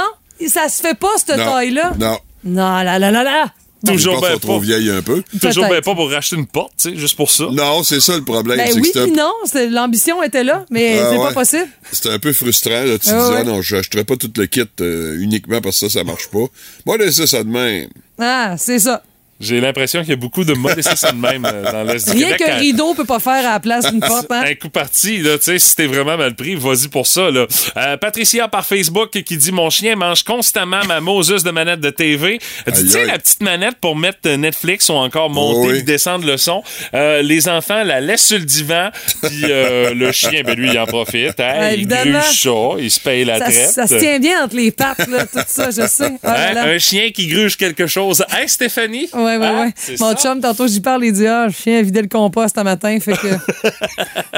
[0.49, 1.93] ça se fait pas, cette taille-là.
[1.99, 2.19] Non.
[2.45, 3.53] Non, là, là, là, là.
[3.87, 4.65] Toujours bien trop pas.
[4.65, 5.23] vieilles un peu.
[5.41, 5.85] Toujours bien Peut-être.
[5.85, 7.45] pas pour racheter une porte, tu sais, juste pour ça.
[7.53, 8.59] Non, c'est ça le problème.
[8.59, 9.33] Ben oui, que non.
[9.71, 11.27] L'ambition était là, mais Ah c'est ouais.
[11.29, 11.69] pas possible.
[11.93, 12.83] C'est un peu frustrant.
[12.85, 12.99] Là.
[12.99, 13.37] Tu Ah dis, ouais.
[13.41, 16.29] ah non, je n'achèterai pas tout le kit euh, uniquement parce que ça, ça marche
[16.29, 16.45] pas.
[16.87, 17.89] Moi, laissez ça de même.
[18.19, 19.03] Ah, c'est ça.
[19.41, 22.33] J'ai l'impression qu'il y a beaucoup de ça de même euh, dans l'Est du Rien
[22.33, 22.47] Québec.
[22.47, 24.31] qu'un À- rideau peut pas faire à la place d'une porte.
[24.31, 24.43] Hein?
[24.47, 27.47] Un coup parti, là, tu sais, si t'es vraiment mal pris, vas-y pour ça, là.
[27.77, 31.91] Euh, Patricia par Facebook qui dit Mon chien mange constamment ma Moses de manette de
[31.91, 32.39] TV.
[32.67, 35.69] Elle dit Aïe, Tu sais, la petite manette pour mettre euh, Netflix ou encore monter
[35.71, 35.83] Oh oui.
[35.83, 36.63] descendre le son.
[36.95, 38.91] Euh, les enfants la laissent sur le divan,
[39.23, 41.41] puis euh, le chien, ben lui, il en profite.
[41.41, 41.61] hein.
[41.61, 42.19] Ouais, il évidemment.
[42.21, 42.51] gruge ça,
[42.83, 43.71] il se paye la Ça, traite.
[43.71, 46.13] ça se tient bien entre les pattes, là, tout ça, je sais.
[46.23, 46.63] Oh là Hein, là.
[46.65, 48.23] Un chien qui gruge quelque chose.
[48.31, 49.09] Hey, Stéphanie?
[49.13, 49.65] Ouais, ouais, Hein?
[49.89, 49.97] ouais.
[50.01, 50.15] Mon ça?
[50.17, 52.99] chum, tantôt, j'y parle, il dit Ah, le chien a vidé le compost un matin,
[53.01, 53.29] fait que.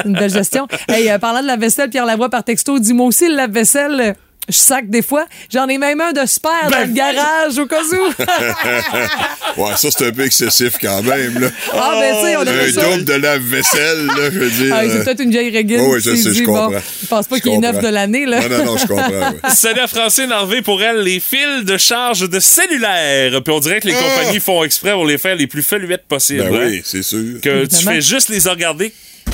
[0.07, 0.67] une belle gestion.
[0.89, 4.15] Hey, euh, parlant de la vaisselle, Pierre Lavoie par texto dit Moi aussi, le lave-vaisselle.
[4.49, 5.27] Je sac des fois.
[5.53, 8.23] J'en ai même un de spare dans Ben, le garage au cas où.
[9.57, 11.49] Ouais, ça, c'est un peu excessif quand même, là.
[11.75, 12.91] ah, ben, tu sais, on a Un ça.
[12.91, 14.75] double de lave-vaisselle, là, je veux dire.
[14.75, 15.81] Ah, c'est euh, peut-être une vieille régine.
[15.83, 16.71] Oh, oui, je sais, je comprends.
[16.71, 18.41] Bon, je pense pas qu'il est neuf de l'année, là.
[18.49, 19.11] Non, non, non, je comprends.
[19.11, 19.37] ouais.
[19.55, 23.43] Salut à Francine Harvey, pour elle, les fils de charge de cellulaire.
[23.43, 26.45] Puis on dirait que les compagnies font exprès pour les faire les plus feluettes possibles.
[26.47, 26.51] Ah!
[26.51, 26.67] Ben hein.
[26.71, 27.41] oui, c'est sûr.
[27.43, 28.93] Que tu fais juste les regarder.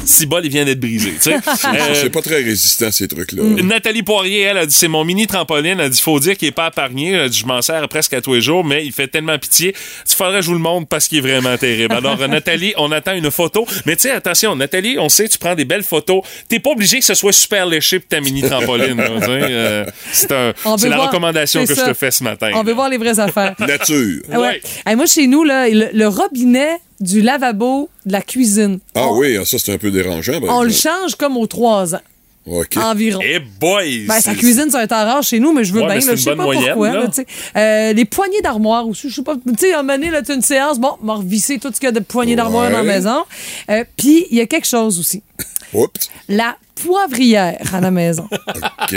[0.09, 1.13] Si bol, il vient d'être brisé.
[1.21, 1.35] sais.
[1.69, 3.43] Euh, C'est pas très résistant, ces trucs-là.
[3.43, 3.61] Mm.
[3.67, 5.79] Nathalie Poirier, elle a dit c'est mon mini trampoline.
[5.79, 7.13] Elle a dit faut dire qu'il est pas épargné.
[7.13, 9.39] Elle a dit je m'en sers presque à tous les jours, mais il fait tellement
[9.39, 9.75] pitié.
[10.09, 11.95] Tu faudrait que je vous le montre parce qu'il est vraiment terrible.
[11.95, 13.67] Alors euh, Nathalie, on attend une photo.
[13.87, 16.23] Mais tu sais attention, Nathalie, on sait tu prends des belles photos.
[16.49, 18.97] T'es pas obligé que ce soit super léché pour ta mini trampoline.
[18.97, 20.55] là, euh, c'est la
[20.97, 21.85] voir- recommandation que ça.
[21.87, 22.51] je te fais ce matin.
[22.55, 23.55] On veut voir les vraies affaires.
[23.59, 24.23] Nature.
[24.33, 24.63] Ah ouais.
[24.87, 29.19] Hey, moi, chez nous, là, le, le robinet du lavabo de la cuisine, Ah on,
[29.19, 30.41] oui, ah, ça, c'est un peu dérangeant.
[30.41, 32.01] par on le change comme aux trois ans
[32.47, 32.79] OK.
[32.79, 33.21] environ.
[33.23, 34.07] Eh boy!
[34.07, 36.01] Ben, sa cuisine, c'est un temps rare chez nous, mais je veux Ouais, bien.
[36.01, 36.93] Je sais pas moyenne, pourquoi.
[36.95, 37.01] là.
[37.05, 37.11] là.
[37.57, 39.11] Euh, les poignées d'armoire aussi.
[39.11, 39.35] Je sais pas.
[39.37, 40.79] Tu sais, à un moment donné, là, tu as une séance.
[40.79, 43.25] Bon, m'a revisser tout ce qu'il y a de poignées d'armoire dans la maison.
[43.71, 45.23] Euh, Puis, il y a quelque chose aussi.
[45.75, 46.11] Oups.
[46.29, 48.29] La poivrière à la maison.
[48.33, 48.97] OK.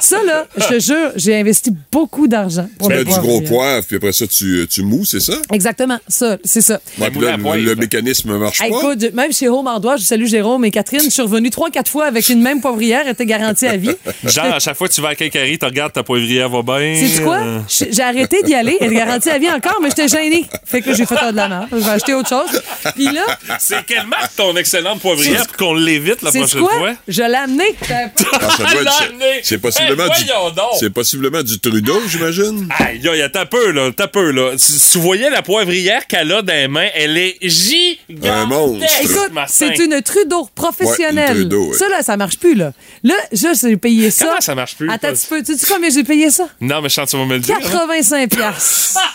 [0.00, 3.84] Ça, là, je te jure, j'ai investi beaucoup d'argent pour Tu mets du gros poivre,
[3.86, 5.32] puis après ça, tu, tu mous, c'est ça?
[5.50, 6.78] Exactement, ça, c'est ça.
[6.98, 8.76] Ouais, puis moulin là, le, le mécanisme marche Hey, pas?
[8.94, 11.90] écoute, même chez Home Ardois, je salue Jérôme et Catherine, je suis revenue trois, quatre
[11.90, 13.96] fois avec une même poivrière, elle était garantie à vie.
[14.24, 16.96] Genre, à chaque fois que tu vas à Quincaillerie, tu regardes ta poivrière va bien.
[17.00, 17.38] C'est quoi?
[17.38, 18.76] Euh, J'ai j'ai arrêté d'y aller.
[18.80, 20.44] Elle est garantie à vie encore, mais j'étais gênée.
[20.66, 21.68] Fait que j'ai fait de la merde.
[21.72, 22.60] Je vais acheter autre chose.
[22.94, 23.22] Puis là,
[23.58, 25.46] C'est quelle marque ton excellente poivrière?
[25.46, 26.78] Pour qu'on l'évite la c'est prochaine quoi?
[26.78, 26.92] fois?
[27.08, 27.64] Je l'ai amené.
[27.88, 29.40] Ah, ça doit être- l'a c'est- amené.
[29.42, 32.68] c'est possiblement, Eh, du, possiblement du Trudeau, j'imagine.
[32.78, 34.52] Aïe, aïe, attends un peu, là, un peu, là.
[34.56, 38.26] Si tu voyais la poivrière qu'elle a dans les mains, elle est gigantesque.
[38.26, 38.86] Un monstre.
[39.02, 41.30] Écoute, c'est une Trudeau professionnelle.
[41.36, 41.76] Ouais, une Trudeau, ouais.
[41.78, 42.72] Ça, là, ça marche plus, là.
[43.02, 44.26] Là, je- j'ai payé ça.
[44.26, 44.90] Comment ça marche plus?
[44.90, 45.42] Attends, tu peux.
[45.42, 46.48] Tu sais combien j'ai payé ça?
[46.60, 47.56] Non, mais je sens que tu vas me le dire.
[47.56, 47.60] hein.
[47.62, 48.98] 85 piastres.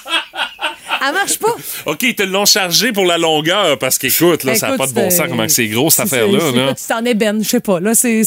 [1.06, 1.56] Elle marche pas.
[1.88, 4.94] OK, ils te l'ont chargé pour la longueur parce qu'écoute, là, ça n'a pas de
[4.94, 6.52] bon sens comment que c'est gros, cette affaire-là.
[6.52, 6.74] là.
[6.78, 7.80] C'est en ébène, je sais pas.
[7.80, 8.24] Là, c'est,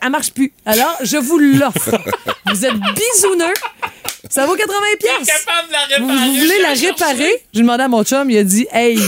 [0.00, 0.52] elle marche plus.
[0.64, 1.90] Alors, je vous l'offre.
[2.46, 3.54] vous êtes bisouneux.
[4.28, 5.26] Ça vaut 80 pièces.
[5.26, 7.42] capable de la Vous, vous voulez la réparer?
[7.52, 8.98] J'ai demandé à mon chum, il a dit Hey,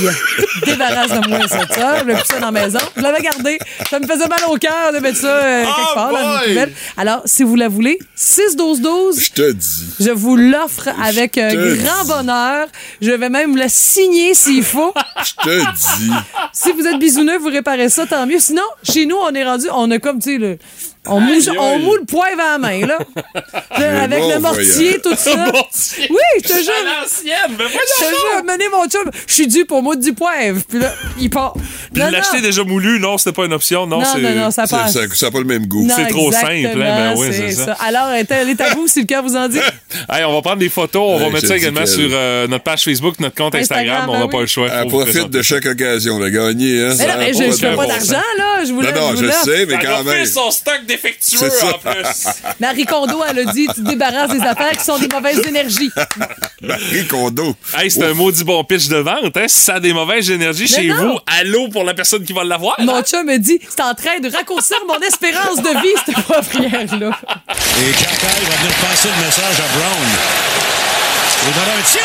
[0.64, 1.60] débarrasse de moi ça.
[1.68, 1.98] ça.
[2.00, 2.78] Je l'ai plus ça dans la maison.
[2.96, 3.58] Je l'avais gardé.
[3.88, 6.12] Ça me faisait mal au cœur de mettre ça euh, quelque Oh part!
[6.48, 6.72] Poubelle.
[6.96, 9.84] Alors, si vous la voulez, 6-12-12, Je te dis.
[10.00, 12.08] je vous l'offre avec un grand dis.
[12.08, 12.66] bonheur.
[13.00, 14.92] Je vais même le signer s'il faut.
[15.24, 16.10] Je te dis.
[16.52, 18.38] si vous êtes bisouneux, vous réparez ça, tant mieux.
[18.40, 20.58] Sinon, chez nous, on est rendu, on a comme, tu sais, le.
[21.06, 22.98] On moule le poivre à la main, là.
[23.78, 25.34] Là, avec bon le mortier, tout ça.
[25.52, 26.06] mortier.
[26.10, 26.72] Oui, je te jure.
[26.80, 29.10] À l'ancienne, mais Je te jure, mener mon chum.
[29.26, 30.60] Je suis dû pour moudre du poivre.
[30.68, 31.54] Puis là, il part.
[31.96, 33.86] Non, L'acheter déjà moulu, non, c'était pas une option.
[33.86, 34.20] Non, Non, c'est.
[34.20, 35.88] non, non, ça n'a pas le même goût.
[35.94, 37.72] C'est trop simple, hein, ben oui, c'est ça.
[37.80, 39.58] Alors, elle est à vous si le cœur vous en dit.
[40.10, 42.82] Hey, on va prendre des photos, on va mettre ça également sur euh, notre page
[42.82, 43.88] Facebook, notre compte Instagram.
[43.88, 44.68] Instagram, on n'a ben pas le choix.
[44.72, 46.82] Elle profite de chaque occasion de gagner.
[46.86, 48.64] Hein, Mais non, je, je fais pas d'argent, là.
[48.64, 50.26] Je vous Non, non, je sais, mais Elle quand même.
[50.26, 52.26] son stock défectueux en plus.
[52.60, 55.90] Marie Kondo, elle a dit tu te débarrasses des affaires qui sont des mauvaises énergies.
[56.62, 57.56] Marie Kondo.
[57.76, 59.48] Hey, c'est un maudit bon pitch de vente, hein?
[59.48, 61.12] Si ça a des mauvaises énergies Mais chez non.
[61.12, 62.76] vous, allô pour la personne qui va l'avoir.
[62.78, 62.84] hein?
[62.84, 67.10] Mon chum me dit c'est en train de raccourcir mon espérance de vie, cette poivrière-là.
[67.80, 70.08] Et Jacky va venir passer le message à Brown.
[71.44, 72.00] Il va un tir.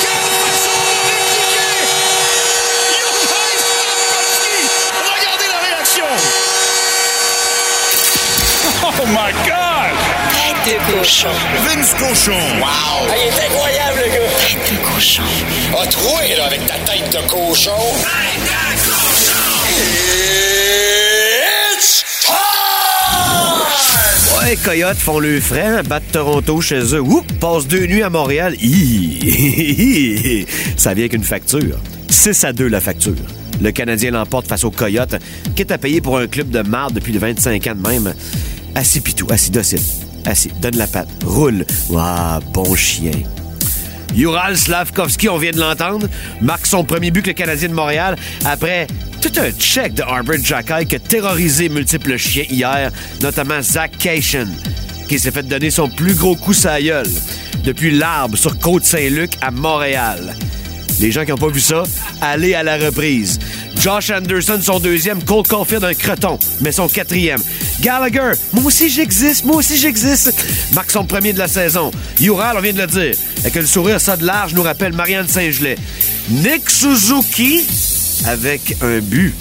[0.00, 1.74] Quelle façon de répliquer!
[2.90, 4.58] Johannes Pavelski!
[5.14, 6.10] Regardez la réaction!
[9.04, 9.92] Oh my God!
[10.64, 11.28] Tête de cochon.
[11.66, 12.32] Vince Cochon!
[12.64, 14.30] Ah, il est incroyable, le gars!
[14.38, 15.22] Tête de cochon.
[15.78, 17.70] A troué, là, avec ta tête de cochon.
[18.00, 19.44] Tête de cochon!
[21.76, 22.32] It's time!
[24.42, 27.00] Ouais, Coyotes font le frais, hein, battent Toronto chez eux.
[27.00, 28.56] Oups, passent deux nuits à Montréal.
[28.58, 30.46] Hi!
[30.78, 31.76] Ça vient qu'une facture.
[32.08, 33.12] 6 à 2 la facture.
[33.60, 35.16] Le Canadien l'emporte face aux Coyotes,
[35.54, 38.14] quitte à payer pour un club de marde depuis 25 ans de même.
[38.74, 39.80] Assis pitou, assis docile.
[40.26, 41.64] Assis, donne la patte, roule.
[41.96, 43.12] Ah, bon chien.
[44.16, 46.08] Ural Slavkovski, on vient de l'entendre,
[46.40, 48.86] marque son premier but que le Canadien de Montréal après
[49.20, 54.46] tout un check de Arbor Jackay qui a terrorisé multiples chiens hier, notamment Zach Cation,
[55.08, 57.10] qui s'est fait donner son plus gros coup sa gueule
[57.64, 60.34] depuis l'arbre sur Côte-Saint-Luc à Montréal.
[61.00, 61.82] Les gens qui n'ont pas vu ça,
[62.20, 63.38] allez à la reprise.
[63.80, 67.40] Josh Anderson, son deuxième, Cole Caulfield, un creton, mais son quatrième.
[67.80, 70.32] Gallagher, moi aussi j'existe, moi aussi j'existe.
[70.72, 71.90] Marque son premier de la saison.
[72.20, 73.14] Ural, on vient de le dire.
[73.40, 75.76] Avec le sourire ça de large, nous rappelle Marianne Saint-Gelais.
[76.30, 77.66] Nick Suzuki,
[78.26, 79.34] avec un but.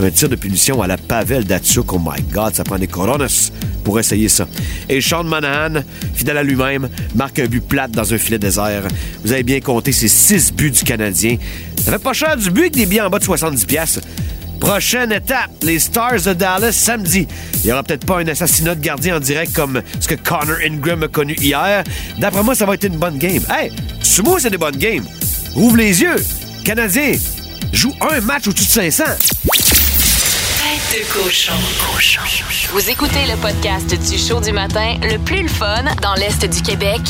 [0.00, 1.92] Un tir de punition à la Pavel Datsuk.
[1.92, 3.50] Oh my God, ça prend des coronas
[3.82, 4.46] pour essayer ça.
[4.88, 5.82] Et Sean Manahan,
[6.14, 8.86] fidèle à lui-même, marque un but plate dans un filet désert.
[9.24, 11.36] Vous avez bien compté, c'est six buts du Canadien.
[11.84, 14.00] Ça fait pas cher du but avec des billets en bas de 70 pièces.
[14.60, 17.26] Prochaine étape, les Stars de Dallas samedi.
[17.64, 20.58] Il y aura peut-être pas un assassinat de gardien en direct comme ce que Connor
[20.64, 21.82] Ingram a connu hier.
[22.18, 23.42] D'après moi, ça va être une bonne game.
[23.50, 25.04] Hey, Sumo, c'est des bonnes games.
[25.56, 26.16] Ouvre les yeux.
[26.64, 27.14] Canadien,
[27.72, 29.04] joue un match au-dessus de 500.
[32.70, 36.62] Vous écoutez le podcast du show du matin le plus le fun dans l'Est du
[36.62, 37.00] Québec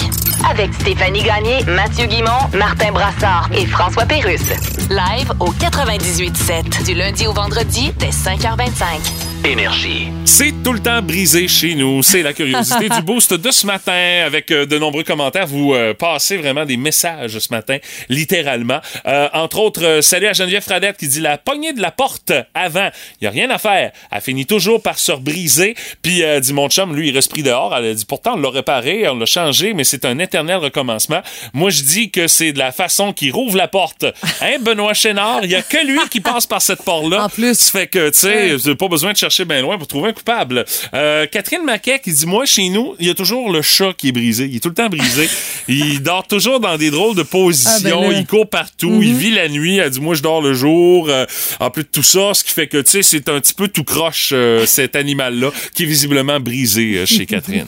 [0.51, 4.51] avec Stéphanie Gagné, Mathieu Guimont, Martin Brassard et François Pérusse.
[4.91, 9.45] Live au 98.7 du lundi au vendredi dès 5h25.
[9.45, 10.09] Énergie.
[10.25, 12.03] C'est tout le temps brisé chez nous.
[12.03, 15.47] C'est la curiosité du boost de ce matin avec euh, de nombreux commentaires.
[15.47, 18.81] Vous euh, passez vraiment des messages ce matin, littéralement.
[19.07, 22.33] Euh, entre autres, euh, salut à Geneviève Fradette qui dit la poignée de la porte
[22.53, 22.91] avant.
[23.21, 23.93] Il n'y a rien à faire.
[24.11, 25.75] Elle finit toujours par se rebriser.
[26.03, 27.75] Puis, euh, dit mon chum, lui, il reste pris dehors.
[27.77, 31.21] Elle a dit pourtant, on l'a réparé, on l'a changé, mais c'est un éternel recommencement.
[31.53, 34.07] Moi, je dis que c'est de la façon qu'il rouvre la porte.
[34.41, 35.41] Hein, Benoît Chénard?
[35.43, 37.25] Il n'y a que lui qui passe par cette porte-là.
[37.25, 37.59] En plus.
[37.59, 40.11] Ça fait que, tu sais, vous n'avez pas besoin de chercher bien loin pour trouver
[40.11, 40.65] un coupable.
[40.95, 44.09] Euh, Catherine Maquet qui dit Moi, chez nous, il y a toujours le chat qui
[44.09, 44.47] est brisé.
[44.47, 45.29] Il est tout le temps brisé.
[45.69, 47.73] il dort toujours dans des drôles de positions.
[47.75, 48.19] Ah, ben là.
[48.19, 49.01] il court partout.
[49.03, 49.79] Il vit la nuit.
[49.79, 51.09] Elle dit Moi, je dors le jour.
[51.09, 51.27] Euh,
[51.59, 53.69] en plus de tout ça, ce qui fait que, tu sais, c'est un petit peu
[53.69, 57.67] tout croche, euh, cet animal-là, qui est visiblement brisé euh, chez Catherine.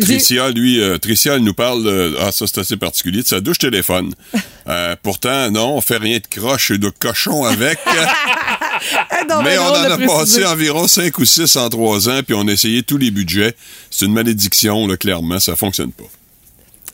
[0.00, 3.40] Tricia, lui, euh, Tricia, elle nous parle, de- ah, ça c'est assez particulier, de sa
[3.40, 4.14] douche téléphone.
[4.68, 7.80] Euh, pourtant, non, on fait rien de croche et de cochon avec.
[9.28, 10.06] Non, mais on en a préciser.
[10.06, 13.54] passé environ 5 ou 6 en 3 ans, puis on a essayé tous les budgets.
[13.90, 16.04] C'est une malédiction, là, clairement, ça fonctionne pas.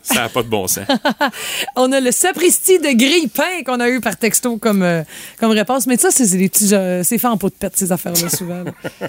[0.08, 0.84] Ça n'a pas de bon sens.
[1.76, 5.02] On a le sapristi de grille-pain qu'on a eu par texto comme, euh,
[5.38, 5.86] comme réponse.
[5.86, 6.74] Mais ça, c'est des petits.
[6.74, 8.64] euh, c'est fait en pot de pète, ces affaires-là, souvent.
[8.64, 9.08] là.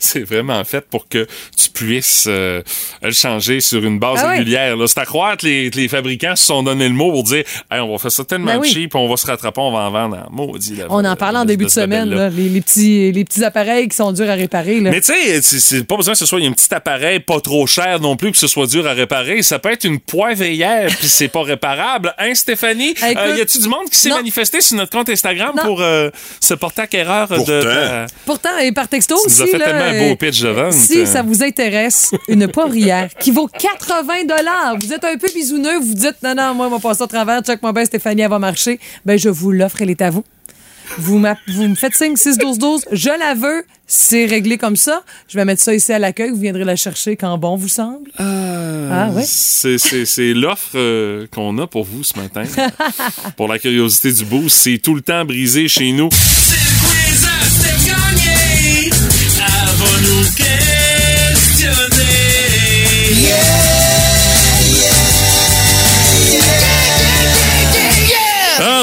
[0.00, 2.62] c'est vraiment fait pour que tu puisses euh,
[3.02, 4.76] le changer sur une base Ah régulière.
[4.76, 4.86] là.
[4.86, 7.92] C'est à croire que les, fabricants se sont donné le mot pour dire Hey, on
[7.92, 8.68] va faire ça tellement Ben oui.
[8.68, 10.76] cheap, on va se rattraper, on va en vendre en maudit.
[10.76, 13.88] la- On en parle en début de semaine, là, les, les petits, les petits appareils
[13.88, 14.80] qui sont durs à réparer.
[14.80, 14.90] Là.
[14.90, 18.00] Mais tu sais, c'est- pas besoin que ce soit un petit appareil pas trop cher
[18.00, 19.42] non plus, que ce soit dur à réparer.
[19.42, 20.00] Ça peut être une
[20.38, 22.14] poivrière, puis c'est pas réparable.
[22.18, 22.90] Hein, Stéphanie?
[22.90, 25.62] Écoute, Euh, y a-tu du monde qui s'est manifesté sur notre compte Instagram Non.
[25.64, 27.34] pour euh, se porter acquéreur de...
[27.36, 27.60] Pourtant.
[27.62, 29.42] ta- Pourtant, et par texto nous aussi.
[29.42, 30.72] as fait là, tellement un beau euh, pitch de vente.
[30.72, 35.94] Si ça vous intéresse, une poivrière qui vaut 80 Vous êtes un peu bisouneux, vous
[35.94, 38.38] dites non, non, moi, on va passer au travers, check moi bien, Stéphanie, elle va
[38.38, 38.78] marcher.
[39.04, 40.24] Ben, je vous l'offre, elle est à vous.
[40.96, 45.02] Vous, vous me faites signe 6-12-12, je la veux, c'est réglé comme ça.
[45.28, 48.10] Je vais mettre ça ici à l'accueil, vous viendrez la chercher quand bon vous semble.
[48.18, 49.24] Ah, ouais.
[49.26, 52.44] C'est- l'offre euh, qu'on a pour vous ce matin.
[53.36, 56.08] pour la curiosité du boost, c'est tout le temps brisé chez nous.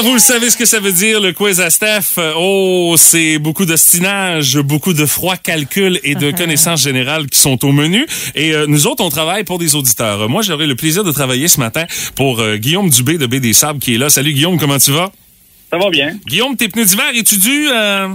[0.06, 2.20] Vous le savez ce que ça veut dire, le quiz à Steph.
[2.36, 7.72] Oh, c'est beaucoup d'ostinage, beaucoup de froid calcul et de connaissances générales qui sont au
[7.72, 8.06] menu.
[8.36, 10.22] Et euh, nous autres, on travaille pour des auditeurs.
[10.22, 13.36] Euh, Moi, j'aurais le plaisir de travailler ce matin pour euh, Guillaume Dubé de B
[13.36, 14.08] des Sables qui est là.
[14.08, 15.10] Salut Guillaume, comment tu vas?
[15.70, 16.16] Ça va bien.
[16.26, 17.68] Guillaume, tes pneus d'hiver, es-tu dû?
[17.68, 18.08] euh,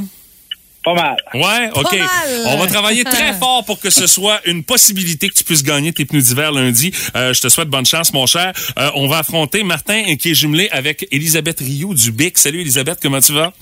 [0.83, 1.17] Pas mal.
[1.35, 1.95] Ouais, OK.
[1.95, 2.09] mal.
[2.47, 5.93] On va travailler très fort pour que ce soit une possibilité que tu puisses gagner
[5.93, 6.91] tes pneus d'hiver lundi.
[7.15, 8.51] Euh, je te souhaite bonne chance, mon cher.
[8.79, 12.37] Euh, on va affronter Martin euh, qui est jumelé avec Elisabeth Rio du BIC.
[12.37, 13.53] Salut Elisabeth, comment tu vas?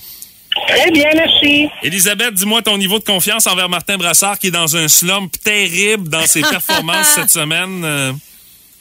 [0.66, 1.68] Très bien, merci.
[1.82, 6.08] Elisabeth, dis-moi ton niveau de confiance envers Martin Brassard qui est dans un slump terrible
[6.08, 7.82] dans ses performances cette semaine.
[7.84, 8.12] Euh,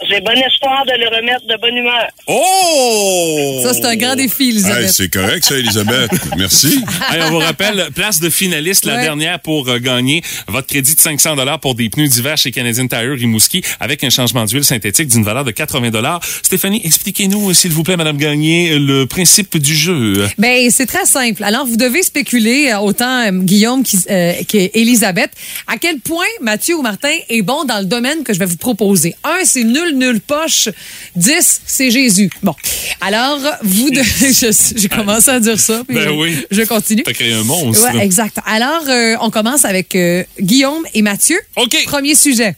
[0.08, 2.08] J'ai bon espoir de le remettre de bonne humeur.
[2.28, 3.60] Oh!
[3.64, 4.84] Ça, c'est un grand défi, Elisabeth.
[4.84, 6.12] Hey, c'est correct, ça, Elisabeth.
[6.38, 6.84] Merci.
[7.12, 11.00] Hey, on vous rappelle, place de finaliste, la dernière pour euh, gagner votre crédit de
[11.00, 15.24] 500 pour des pneus d'hiver chez Canadian Tire Rimouski avec un changement d'huile synthétique d'une
[15.24, 20.28] valeur de 80 Stéphanie, expliquez-nous, euh, s'il vous plaît, Madame Gagné, le principe du jeu.
[20.38, 21.44] Ben, c'est très simple.
[21.44, 25.32] Alors, vous devez spéculer, euh, autant euh, Guillaume qui- euh, qu'Élisabeth,
[25.68, 28.58] à quel point Mathieu ou Martin est bon dans le domaine que je vais vous
[28.58, 29.16] proposer.
[29.24, 30.70] Un, c'est nul, nul poche.
[31.16, 32.30] Dix, c'est Jésus.
[32.44, 32.54] Bon.
[33.02, 34.34] Alors, vous devez...
[34.34, 35.84] je- J'ai commencé à dire ça.
[35.88, 36.38] puis Ben je, oui.
[36.52, 37.04] Je continue.
[37.04, 37.94] T'as créé un monstre.
[37.94, 38.38] Ouais, exact.
[38.46, 41.40] Alors, euh, on commence avec euh, Guillaume et Mathieu.
[41.56, 41.76] OK.
[41.86, 42.56] Premier sujet.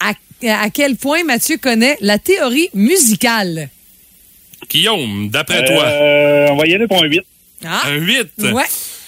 [0.00, 0.12] À,
[0.64, 3.68] à quel point Mathieu connaît la théorie musicale?
[4.70, 7.20] Guillaume, d'après toi, Euh, on va y aller pour un 8.
[7.64, 8.28] Ah, un 8.
[8.52, 8.62] ouais.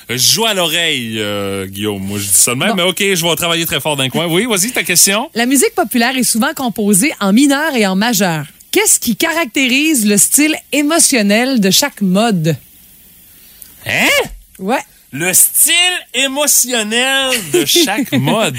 [0.09, 2.03] Je joue à l'oreille, euh, Guillaume.
[2.03, 2.75] Moi, je dis ça de même, Bon.
[2.77, 4.27] mais OK, je vais travailler très fort le coin.
[4.27, 5.31] Oui, vas-y, ta question.
[5.35, 8.45] La musique populaire est souvent composée en mineur et en majeur.
[8.71, 12.57] Qu'est-ce qui caractérise le style émotionnel de chaque mode?
[13.87, 14.09] Hein?
[14.59, 14.81] Ouais.
[15.14, 15.72] Le style
[16.12, 18.57] émotionnel de chaque mode.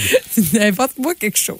[0.57, 1.57] Invente-moi quelque chose.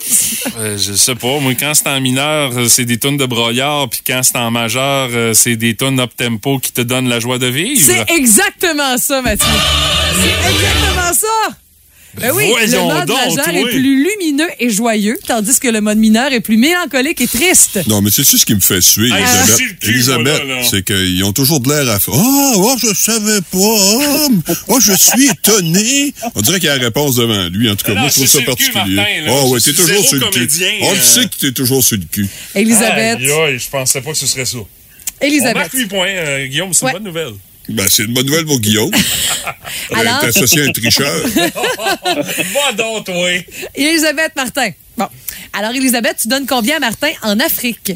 [0.58, 3.90] Euh, je sais pas, moi quand c'est en mineur, euh, c'est des tonnes de broyard,
[3.90, 7.40] puis quand c'est en majeur, euh, c'est des tonnes up-tempo qui te donnent la joie
[7.40, 7.82] de vivre.
[7.86, 9.46] C'est exactement ça, Mathieu.
[10.14, 11.58] C'est exactement ça.
[12.20, 15.98] Ben oui, le mode donc, majeur est plus lumineux et joyeux, tandis que le mode
[15.98, 17.80] mineur est plus mélancolique et triste.
[17.88, 19.56] Non, mais c'est ça ce qui me fait suer, Elisabeth?
[19.58, 22.14] c'est le cul, Elisabeth, là, c'est qu'ils ont toujours de l'air à faire.
[22.16, 23.58] Ah, oh, je savais pas.
[23.58, 24.30] Oh,
[24.70, 26.14] oh, je suis étonné.
[26.36, 27.70] On dirait qu'il y a la réponse devant lui.
[27.70, 28.96] En tout cas, Non, moi, je trouve ça sur le cul, particulier.
[28.96, 29.32] Martin, là.
[29.44, 30.32] Oh, ouais, Je t'es suis toujours zéro sur le cul.
[30.34, 31.02] comédien, On le euh.
[31.02, 32.28] sait que t'es toujours sur le cul.
[32.56, 33.20] Elisabeth.
[33.20, 34.58] Aïe, aïe, je pensais pas que ce serait ça.
[34.58, 35.56] On Elisabeth.
[35.56, 36.92] marque 8 points, euh, Guillaume, c'est Ouais.
[36.92, 37.34] une bonne nouvelle.
[37.70, 38.92] Ben, c'est une bonne nouvelle pour Guillaume.
[39.94, 40.20] Alors?
[40.20, 41.28] T'es associé à un tricheur.
[41.28, 43.30] Va donc, toi.
[43.74, 44.70] Elisabeth Martin.
[44.98, 45.08] Bon.
[45.54, 47.94] Alors, Elisabeth, tu donnes combien à Martin en Afrique?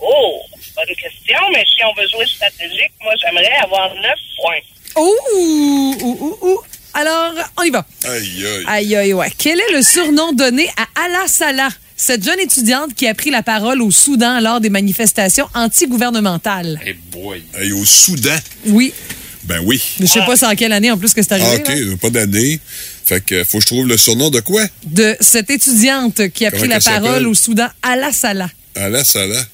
[0.00, 0.40] Oh,
[0.76, 4.02] bonne question, mais si on veut jouer stratégique, moi, j'aimerais avoir 9
[4.36, 4.58] points.
[4.96, 6.60] Ouh, ouh, ouh, ouh.
[6.92, 7.84] Alors, on y va.
[8.04, 8.64] Aïe, aïe.
[8.66, 9.32] Aïe, aïe, ouais.
[9.36, 13.42] Quel est le surnom donné à Ala Salah, cette jeune étudiante qui a pris la
[13.42, 16.80] parole au Soudan lors des manifestations anti-gouvernementales?
[16.84, 17.42] Hey boy.
[17.58, 18.36] Aïe, au Soudan?
[18.66, 18.92] Oui.
[19.44, 19.80] Ben oui.
[20.00, 21.62] Je sais pas c'est en quelle année en plus que c'est Ah, arrivé.
[21.62, 21.96] OK, là.
[22.00, 22.58] pas d'année.
[23.04, 24.64] Fait que faut que je trouve le surnom de quoi?
[24.86, 28.48] De cette étudiante qui a Comment pris la parole au Soudan, Ala Salah.
[28.74, 29.44] Ala Salah.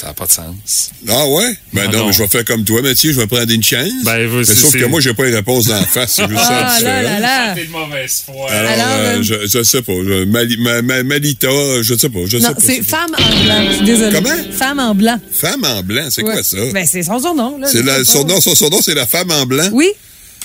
[0.00, 0.90] Ça n'a pas de sens.
[1.08, 1.56] Ah ouais?
[1.72, 2.06] Ben Ah non, non.
[2.06, 3.88] mais je vais faire comme toi, Mathieu, je vais prendre une chance.
[4.04, 6.12] Ben, vous- Mais sauf que moi, j'ai pas une réponse d'en face.
[6.14, 7.54] C'est juste ça la Ah là là.
[7.56, 8.48] T'es de mauvaise foi.
[8.50, 9.92] Alors, Alors, euh, euh, je, je sais pas.
[9.94, 11.48] je- Mali- ma- ma- Malita,
[11.82, 12.20] je sais pas.
[12.26, 12.60] Je Non, sais pas.
[12.64, 13.64] c'est femme en blanc.
[13.70, 14.12] Je suis désolée.
[14.22, 14.52] Comment?
[14.52, 15.18] Femme en blanc.
[15.32, 16.32] Femme en blanc, c'est Ouais.
[16.34, 16.56] quoi ça?
[16.72, 17.58] Ben, c'est son surnom.
[17.58, 19.68] là, la, son, nom, son surnom, c'est la femme en blanc?
[19.72, 19.88] Oui.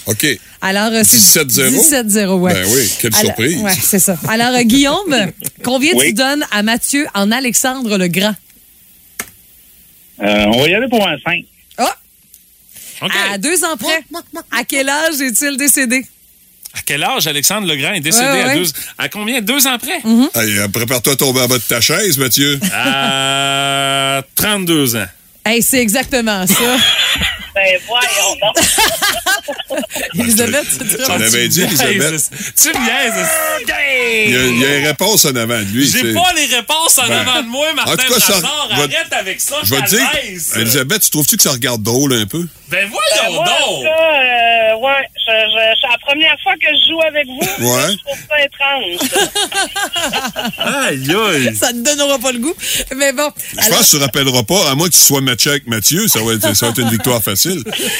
[0.08, 0.26] OK.
[0.62, 1.70] Alors, euh, c'est 17-0?
[1.80, 2.54] 17-0, ouais.
[2.54, 3.58] Ben oui, quelle Alors, surprise.
[3.62, 4.18] Ouais, c'est ça.
[4.28, 5.16] Alors, euh, Guillaume,
[5.64, 6.08] combien Oui.
[6.08, 8.34] tu donnes à Mathieu en Alexandre le Grand?
[10.22, 11.44] Euh, on va y aller pour un 5.
[11.78, 11.96] Ah,
[13.02, 13.12] OK.
[13.32, 14.04] à deux ans près.
[14.52, 16.06] À quel âge est-il décédé?
[16.76, 18.66] À quel âge Alexandre Legrand est décédé Ouais, ouais, à deux...
[18.98, 19.42] À combien?
[19.42, 20.02] Deux ans près?
[20.34, 22.60] Allez, euh, prépare-toi à tomber en bas de ta chaise, Mathieu.
[22.74, 25.06] À 32 ans.
[25.46, 26.56] Hey, c'est exactement ça.
[27.56, 28.56] Ben, voyons donc.
[30.16, 32.30] Elisabeth, tu te avais dit, Elisabeth.
[32.60, 33.28] Tu me niaises.
[33.62, 33.72] Il y,
[34.38, 35.88] a, il y a une réponse en avant de lui.
[35.90, 39.14] J'ai pas les réponses en Ben, avant de moi, Martin en tout cas, ça- Arrête
[39.14, 40.10] avec ça, Je vais te dire.
[40.56, 42.48] Elisabeth, tu trouves-tu que ça regarde drôle un peu?
[42.70, 43.84] Ben Ben, voyons moi, en tout donc.
[43.84, 47.66] cas, euh, ouais, c'est la première fois que je joue avec vous.
[47.68, 47.92] Ouais.
[47.92, 48.98] Je trouve ça étrange.
[50.58, 51.56] Aïe, aïe.
[51.56, 52.54] Ça te donnera pas le goût.
[52.96, 53.30] Mais bon.
[53.54, 55.68] Je alors- pense que tu ne rappelleras pas, à moins que tu sois matché avec
[55.68, 57.43] Mathieu, ça va être, ça va être une victoire facile.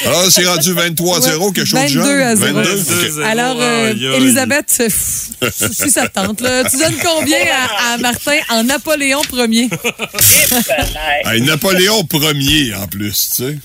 [0.06, 2.04] Alors, c'est rendu 23-0, quelque chose du genre?
[2.04, 2.52] 22 à 0.
[2.54, 2.74] 22?
[2.76, 3.20] 22.
[3.20, 3.26] OK.
[3.26, 4.14] Alors, euh, Aïe, aïe.
[4.16, 5.28] Elisabeth, pff,
[5.72, 9.68] si ça te tente, là, tu donnes combien à, à Martin en Napoléon Ier?
[9.70, 13.58] Ben, Hey, Napoléon Ier, en plus, tu sais.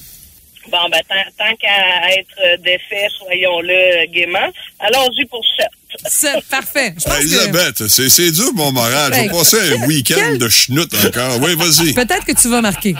[0.72, 4.52] bon, ben, tant, tant qu'à être euh, défait, soyons-le gaiement.
[4.80, 5.68] Allons-y pour 7.
[6.08, 6.94] C'est parfait.
[7.04, 9.12] Que Elisabeth, c'est, dur, mon moral.
[9.14, 9.30] Je vais Hey.
[9.32, 11.40] passer un week-end Quel- de schnout encore.
[11.42, 11.94] Oui, vas-y.
[11.94, 12.96] peut-être que tu vas marquer.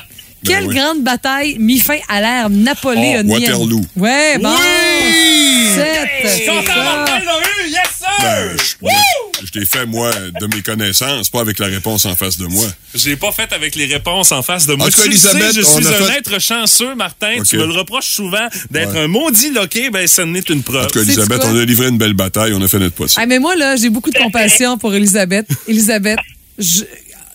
[0.46, 0.76] Quelle oui.
[0.76, 3.28] grande bataille mit fin à l'ère napoléonienne?
[3.30, 3.86] Oh, Waterloo.
[3.98, 4.50] Ouais, bon.
[4.50, 5.68] Oui!
[5.76, 6.10] Sept.
[6.24, 8.08] Eu, yes sir!
[8.22, 12.38] Ben, je, je t'ai fait, moi, de mes connaissances, pas avec la réponse en face
[12.38, 12.66] de moi.
[12.96, 14.88] J'ai pas fait avec les réponses en face de moi.
[14.88, 17.38] En tout cas, Tu le sais, Elisabeth, je suis a un fait- être chanceux, Martin.
[17.48, 19.04] Tu me le reproches souvent d'être Ouais.
[19.04, 19.90] un maudit loqué.
[19.90, 20.86] Ben, ça n'est une preuve.
[20.86, 23.22] En tout cas, Elisabeth, on a livré une belle bataille, on a fait notre possible.
[23.22, 25.48] Ah, mais moi, là, j'ai beaucoup de compassion pour Elisabeth.
[25.68, 26.20] Elisabeth,
[26.58, 26.84] je-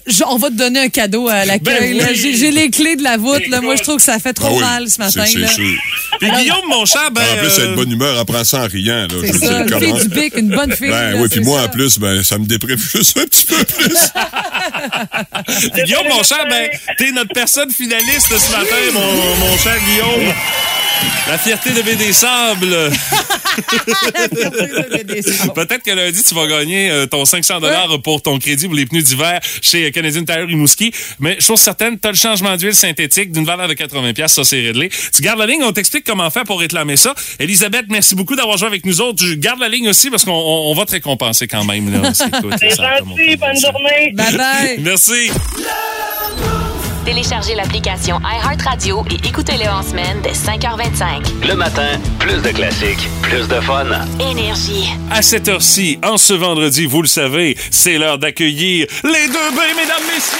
[0.07, 1.99] je- on va te donner un cadeau à l'accueil.
[1.99, 2.37] Ben oui.
[2.37, 3.47] J'ai les clés de la voûte.
[3.49, 3.61] Là.
[3.61, 5.25] Moi, je trouve que ça fait trop Ah oui, mal ce matin.
[5.27, 5.65] c'est- sûr.
[6.21, 7.23] Puis Guillaume, mon cher, ben.
[7.23, 9.07] en plus, elle a euh, de bonne humeur, elle prend ça en riant.
[9.09, 10.89] Là, je ça, une comment- fille du bic, une bonne fille.
[10.91, 11.67] Ben là, oui, puis moi, ça.
[11.67, 13.95] en plus, ben, ça me déprime juste un petit peu plus.
[15.73, 20.33] Puis Guillaume, mon cher, ben, t'es notre personne finaliste ce matin, mon, mon cher Guillaume.
[21.29, 22.91] La fierté de BD Sables.
[25.55, 28.87] Peut-être que lundi, tu vas gagner euh, ton 500 dollars pour ton crédit pour les
[28.87, 30.93] pneus d'hiver chez Canadian Tire Rimouski.
[31.21, 34.45] Mais chose certaine, tu as le changement d'huile synthétique d'une valeur de 80 pièces, ça
[34.45, 34.91] c'est réglé.
[35.15, 37.15] Tu gardes la ligne, on t'explique comment faire pour réclamer ça.
[37.39, 39.25] Elisabeth, merci beaucoup d'avoir joué avec nous autres.
[39.25, 41.91] Tu gardes la ligne aussi parce qu'on on- on va te récompenser quand même.
[41.93, 42.13] Là.
[42.15, 42.31] C'est
[42.77, 44.13] gentil, bonne journée.
[44.15, 44.79] Bye bye.
[44.81, 45.31] Merci.
[47.05, 51.47] Téléchargez l'application iHeartRadio et écoutez-le en semaine dès 5h25.
[51.47, 53.85] Le matin, plus de classiques, plus de fun.
[54.19, 54.89] Énergie.
[55.11, 59.75] À cette heure-ci, en ce vendredi, vous le savez, c'est l'heure d'accueillir les deux bains,
[59.77, 60.39] mesdames, messieurs!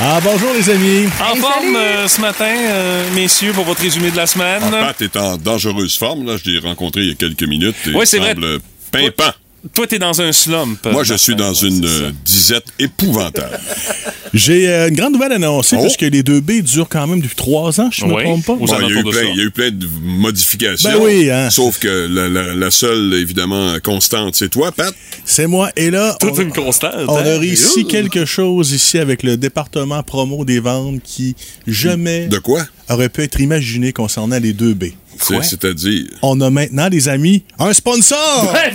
[0.00, 1.08] Ah, bonjour les amis.
[1.20, 4.62] En Hey, forme euh, ce matin, euh, messieurs, pour votre résumé de la semaine?
[4.62, 6.24] En Pat est en dangereuse forme.
[6.24, 6.36] Là.
[6.42, 7.74] Je l'ai rencontré il y a quelques minutes.
[7.86, 8.34] et Oui, c'est vrai.
[8.34, 8.60] semble
[8.92, 9.32] pimpant.
[9.74, 10.86] Toi, t'es dans un slump.
[10.92, 13.58] Moi, je suis dans une euh, disette épouvantable.
[14.34, 15.82] J'ai euh, une grande nouvelle à annoncer Oh.
[15.82, 18.18] parce que les 2B durent quand même depuis trois ans, je ne Oui.
[18.18, 18.52] me trompe pas.
[18.52, 19.26] Aux Bon, il, y a alentours eu de plein, ça.
[19.32, 20.90] il y a eu plein de modifications.
[20.90, 21.50] Ben oui, hein.
[21.50, 24.94] Sauf que la, la- la seule, évidemment, constante, c'est toi, Pat.
[25.24, 25.70] C'est moi.
[25.76, 26.92] Et là, on, Toute une constante.
[27.08, 27.24] on hein?
[27.26, 27.84] a réussi Ouh.
[27.88, 31.34] quelque chose ici avec le département promo des ventes qui
[31.66, 32.64] jamais De quoi?
[32.90, 34.92] aurait pu être imaginé concernant les 2B.
[35.20, 36.04] C'est- C'est-à-dire?
[36.22, 38.52] On a maintenant, les amis, un sponsor!
[38.54, 38.72] Ben!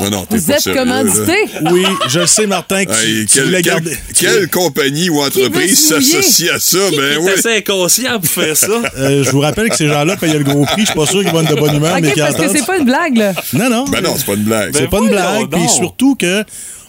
[0.00, 1.36] Non, non, t'es Vous pas êtes sérieux, commandité?
[1.60, 1.70] là.
[1.72, 3.96] Oui, je le sais, Martin, que tu, Hey, tu quelle, voulais quelle- garder...
[4.18, 6.78] quelle compagnie ou entreprise s'associe à ça?
[6.96, 7.30] Ben oui.
[7.32, 8.66] Assez inconscient pour faire ça?
[8.96, 10.82] Euh, je vous rappelle que ces gens-là payaient le gros prix.
[10.82, 12.48] Je suis pas sûr qu'ils vont être de bonne humeur, mais OK, qu'ils parce que
[12.48, 13.32] c'est pas une blague, là.
[13.52, 13.84] Non, non.
[13.84, 14.70] Ben non, c'est pas une blague.
[14.74, 15.50] C'est Ben pas une voyons blague.
[15.50, 16.44] Puis surtout que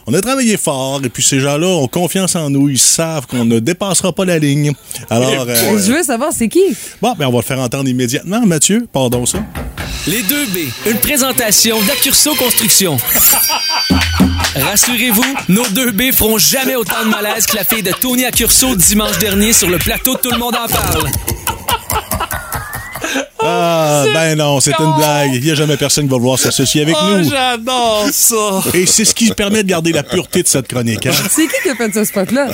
[0.08, 2.70] on a travaillé fort et puis ces gens-là ont confiance en nous.
[2.70, 4.72] Ils savent qu'on ne dépassera pas la ligne.
[5.10, 6.64] Alors, euh, Je veux savoir, c'est qui?
[7.02, 8.42] bon, ben on va le faire entendre immédiatement.
[8.46, 9.40] Mathieu, pardon ça.
[10.08, 12.98] Les 2B, une présentation d'Accurso Construction.
[14.56, 19.18] Rassurez-vous, nos 2B feront jamais autant de malaise que la fille de Tony Accurso dimanche
[19.20, 21.10] dernier sur le plateau de Tout le monde en parle.
[23.48, 25.32] Ah, ben non, c'est une blague.
[25.36, 27.30] Il n'y a jamais personne qui va vouloir s'associer avec Oh, nous.
[27.30, 28.64] j'adore ça!
[28.74, 31.06] Et c'est ce qui permet de garder la pureté de cette chronique.
[31.06, 31.12] hein.
[31.30, 32.48] C'est qui qui a fait ce spot-là?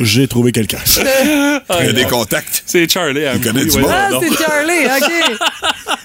[0.00, 0.78] J'ai trouvé quelqu'un.
[1.80, 2.62] Il y a des contacts.
[2.66, 3.22] C'est Charlie.
[3.34, 3.90] Il connaît du monde.
[3.92, 5.38] Ah, c'est Charlie, OK.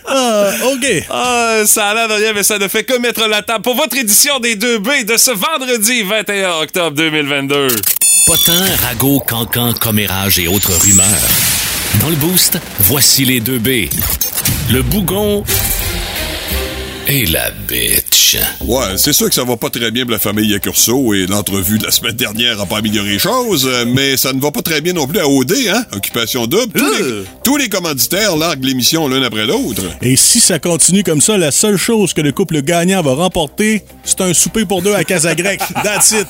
[0.08, 1.04] Ah, OK.
[1.10, 3.76] Ah, ça a l'air de rien, mais ça ne fait que mettre la table pour
[3.76, 7.68] votre édition des 2B de ce vendredi 21 octobre 2022.
[8.28, 11.57] Potin, ragots, cancans, commérages et autres rumeurs.
[12.02, 13.90] Dans le boost, voici les deux B.
[14.72, 15.44] Le bougon
[17.10, 18.38] et la bitch.
[18.62, 21.78] Ouais, c'est sûr que ça va pas très bien pour la famille Accurso et l'entrevue
[21.78, 24.62] de la semaine dernière a pas amélioré les choses, euh, mais ça ne va pas
[24.62, 25.86] très bien non plus à OD, hein?
[25.94, 26.74] Occupation double.
[26.78, 29.84] Tous, les, tous les commanditaires larguent l'émission l'un après l'autre.
[30.02, 33.84] Et si ça continue comme ça, la seule chose que le couple gagnant va remporter,
[34.04, 35.62] c'est un souper pour deux à Casa Grecque.
[35.84, 36.28] That's it.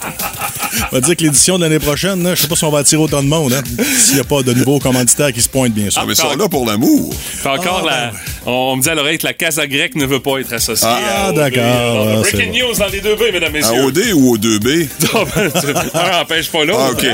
[0.91, 2.79] On va dire que l'édition de l'année prochaine, là, je sais pas si on va
[2.79, 3.63] attirer autant de monde, hein,
[3.97, 6.01] s'il n'y a pas de nouveaux commanditaires qui se pointent, bien sûr.
[6.01, 7.13] Ah, mais ils sont là pour l'amour.
[7.45, 8.17] Encore, Ah, la- ben
[8.49, 11.27] on me dit à l'oreille que la casa grecque ne veut pas être associée Ah,
[11.27, 11.63] à d'accord.
[11.63, 13.83] Alors, Ah, Breaking news dans les deux B, mesdames, À messieurs.
[13.83, 14.87] OD ou au 2B?
[15.93, 16.79] Un empêche pas l'autre.
[16.81, 17.05] Ah, OK.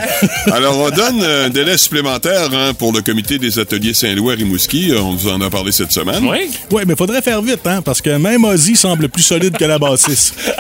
[0.54, 4.94] Alors, on donne un délai supplémentaire hein, pour le comité des ateliers Saint-Louis à Rimouski.
[4.96, 6.24] On vous en a parlé cette semaine.
[6.28, 6.52] Oui.
[6.72, 9.80] Ouais, mais faudrait faire vite, hein, parce que même Ozzy semble plus solide que la
[9.80, 10.36] bassiste.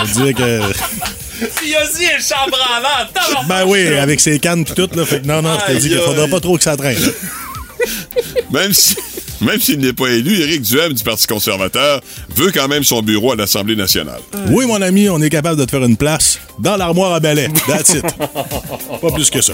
[0.00, 0.60] On dire que.
[1.56, 3.08] Puis Ozzy est chambranlant.
[3.14, 3.48] tabarnak.
[3.48, 5.04] Ben oui, avec ses cannes pis tout, là.
[5.06, 6.98] Fait que non, non, je te dis qu'il faudra pas trop que ça traîne.
[8.52, 8.96] Même si.
[9.40, 12.00] Même s'il n'est pas élu, Éric Duhem du Parti conservateur
[12.34, 14.20] veut quand même son bureau à l'Assemblée nationale.
[14.48, 17.48] Oui, mon ami, on est capable de te faire une place dans l'armoire à balai.
[17.66, 18.02] That's it.
[19.00, 19.52] Pas plus que ça.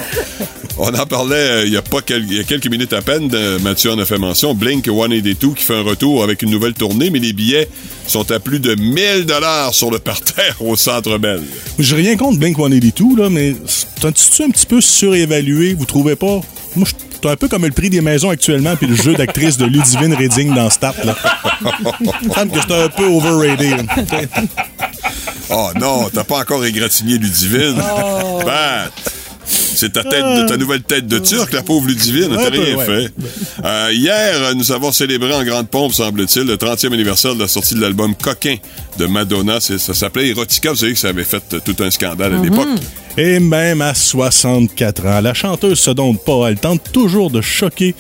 [0.79, 3.03] On en parlait euh, il y a pas quel- il y a quelques minutes à
[3.03, 3.29] peine.
[3.29, 4.55] de- Mathieu en a fait mention.
[4.55, 7.69] Blink 182 qui fait un retour avec une nouvelle tournée, mais les billets
[8.09, 11.43] sont à plus de 1000 dollars sur le parterre au Centre Bell.
[11.79, 15.85] J'ai rien contre Blink 182, là, mais c'est un petit, un petit peu surévalué, vous
[15.87, 16.41] trouvez pas?
[16.75, 16.95] Moi, je-
[17.25, 20.13] c'est un peu comme le prix des maisons actuellement puis le jeu d'actrice de Ludivine
[20.15, 21.17] Redding dans Stat, là.
[22.23, 23.87] Il me semble que c'est un peu overrated.
[25.51, 27.77] Oh non, t'as pas encore égratigné Ludivine.
[28.45, 28.91] Bat!
[29.47, 32.87] C'est ta tête de ta nouvelle tête de turc, la pauvre Ludivine, t'as rien ouais.
[32.87, 33.13] fait.
[33.65, 37.75] Euh, hier, nous avons célébré en grande pompe, semble-t-il, le 30e anniversaire de la sortie
[37.75, 38.57] de l'album Coquin
[38.99, 39.61] de Madonna.
[39.61, 40.71] C'est- Ça s'appelait Erotica.
[40.71, 42.69] Vous savez que ça avait fait tout un scandale à l'époque.
[43.17, 46.49] Et même à 64 ans, la chanteuse se dompte pas.
[46.49, 47.95] Elle tente toujours de choquer.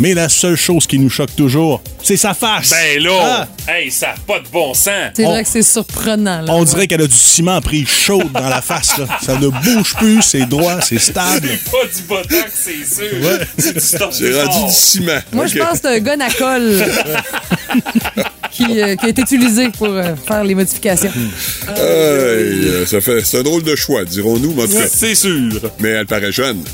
[0.00, 2.70] Mais la seule chose qui nous choque toujours, c'est sa face.
[2.70, 3.72] Ben là, Ah!
[3.72, 5.10] hey, ça n'a pas de bon sens.
[5.16, 6.42] C'est vrai que c'est surprenant.
[6.42, 6.52] Là.
[6.54, 8.96] On dirait qu'elle a du ciment pris chaud dans la face.
[8.96, 9.06] Là.
[9.20, 11.48] Ça ne bouge plus, c'est droit, c'est stable.
[11.48, 13.18] Pas du botox, c'est sûr.
[13.58, 15.18] C'est du stock C'est rendu du ciment.
[15.32, 16.84] Moi, je pense que c'est un gun à colle
[18.58, 21.12] qui, euh, qui a été utilisé pour euh, faire les modifications.
[21.68, 24.88] Hey, euh, ça fait, c'est un drôle de choix, dirons-nous, mais cas.
[24.92, 25.60] C'est sûr.
[25.78, 26.62] Mais elle paraît jeune.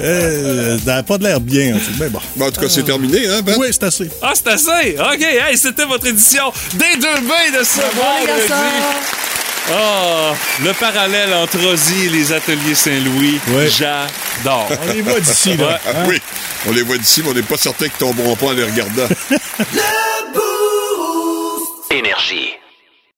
[0.00, 1.76] Euh, elle n'a pas de l'air bien.
[1.76, 1.84] en tout.
[2.00, 2.18] Mais bon.
[2.36, 3.54] Bon, en tout cas, c'est terminé, hein, Ben?
[3.58, 4.10] Oui, c'est assez.
[4.20, 4.96] Ah, c'est assez?
[4.98, 8.52] OK, hey, c'était votre édition des deux bains de ce vendredi.
[9.72, 13.68] Ah, le parallèle entre Ozzy et les ateliers Saint-Louis, Ouais.
[13.70, 14.68] j'adore.
[14.82, 15.80] On les voit d'ici, là.
[15.86, 16.20] Ah, oui,
[16.66, 19.08] on les voit d'ici, mais on n'est pas certain qu'ils tomberont pas en les regardant.
[21.90, 22.50] Énergie.